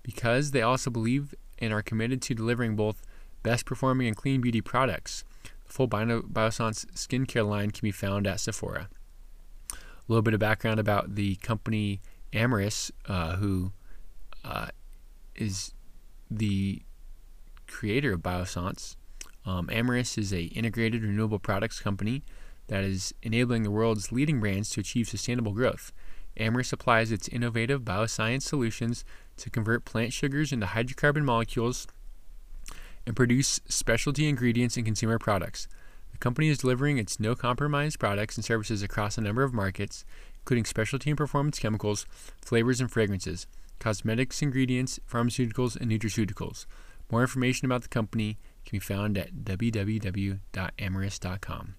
Because 0.01 0.51
they 0.51 0.61
also 0.61 0.89
believe 0.89 1.35
and 1.59 1.73
are 1.73 1.81
committed 1.81 2.21
to 2.23 2.33
delivering 2.33 2.75
both 2.75 3.01
best 3.43 3.65
performing 3.65 4.07
and 4.07 4.15
clean 4.15 4.41
beauty 4.41 4.61
products. 4.61 5.23
Full 5.67 5.87
Bio- 5.87 6.23
skincare 6.23 7.47
line 7.47 7.71
can 7.71 7.81
be 7.81 7.91
found 7.91 8.25
at 8.25 8.39
Sephora. 8.39 8.89
A 9.71 9.75
little 10.07 10.21
bit 10.21 10.33
of 10.33 10.39
background 10.39 10.79
about 10.79 11.15
the 11.15 11.35
company 11.37 11.99
Amyris, 12.33 12.91
uh, 13.07 13.35
who 13.35 13.71
uh, 14.43 14.67
is 15.35 15.73
the 16.31 16.81
creator 17.67 18.13
of 18.13 18.21
Biossance. 18.21 18.95
Um, 19.45 19.67
Amyris 19.67 20.17
is 20.17 20.33
a 20.33 20.43
integrated 20.43 21.03
renewable 21.03 21.39
products 21.39 21.79
company 21.79 22.23
that 22.67 22.83
is 22.83 23.13
enabling 23.21 23.63
the 23.63 23.71
world's 23.71 24.11
leading 24.11 24.39
brands 24.39 24.69
to 24.71 24.79
achieve 24.81 25.07
sustainable 25.07 25.53
growth. 25.53 25.91
Amyris 26.37 26.73
applies 26.73 27.11
its 27.11 27.27
innovative 27.27 27.81
bioscience 27.81 28.43
solutions 28.43 29.03
to 29.37 29.49
convert 29.49 29.85
plant 29.85 30.13
sugars 30.13 30.51
into 30.51 30.67
hydrocarbon 30.67 31.23
molecules 31.23 31.87
and 33.07 33.15
produce 33.15 33.59
specialty 33.67 34.27
ingredients 34.27 34.75
and 34.75 34.85
consumer 34.85 35.17
products. 35.17 35.69
The 36.11 36.17
company 36.17 36.49
is 36.49 36.57
delivering 36.57 36.97
its 36.97 37.17
no 37.19 37.35
compromise 37.35 37.95
products 37.95 38.35
and 38.35 38.43
services 38.43 38.83
across 38.83 39.17
a 39.17 39.21
number 39.21 39.43
of 39.43 39.53
markets, 39.53 40.03
including 40.41 40.65
specialty 40.65 41.09
and 41.09 41.17
performance 41.17 41.57
chemicals, 41.57 42.05
flavors 42.43 42.81
and 42.81 42.91
fragrances, 42.91 43.47
cosmetics 43.79 44.41
ingredients, 44.41 44.99
pharmaceuticals, 45.09 45.79
and 45.79 45.89
nutraceuticals. 45.89 46.65
More 47.09 47.21
information 47.21 47.65
about 47.65 47.83
the 47.83 47.87
company 47.87 48.37
can 48.65 48.75
be 48.75 48.79
found 48.79 49.17
at 49.17 49.45
www.amyris.com. 49.45 51.75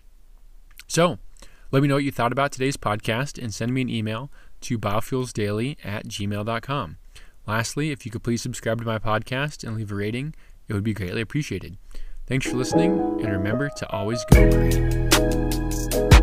So, 0.87 1.19
let 1.71 1.83
me 1.83 1.89
know 1.89 1.97
what 1.97 2.05
you 2.05 2.11
thought 2.11 2.33
about 2.33 2.53
today's 2.53 2.79
podcast 2.79 3.43
and 3.43 3.53
send 3.53 3.75
me 3.75 3.83
an 3.83 3.91
email 3.91 4.33
to 4.63 4.79
biofuelsdaily 4.79 5.77
at 5.85 6.09
gmail.com. 6.09 6.97
Lastly, 7.47 7.91
if 7.91 8.07
you 8.07 8.13
could 8.13 8.23
please 8.23 8.41
subscribe 8.41 8.79
to 8.79 8.87
my 8.87 8.99
podcast 8.99 9.63
and 9.67 9.77
leave 9.77 9.93
a 9.93 9.95
rating, 9.95 10.35
it 10.69 10.75
would 10.75 10.85
be 10.85 10.95
greatly 10.95 11.23
appreciated. 11.23 11.79
Thanks 12.27 12.47
for 12.47 12.57
listening, 12.57 12.93
and 13.23 13.33
remember 13.33 13.71
to 13.77 13.91
always 13.91 14.25
go 14.27 14.51
green. 14.51 16.18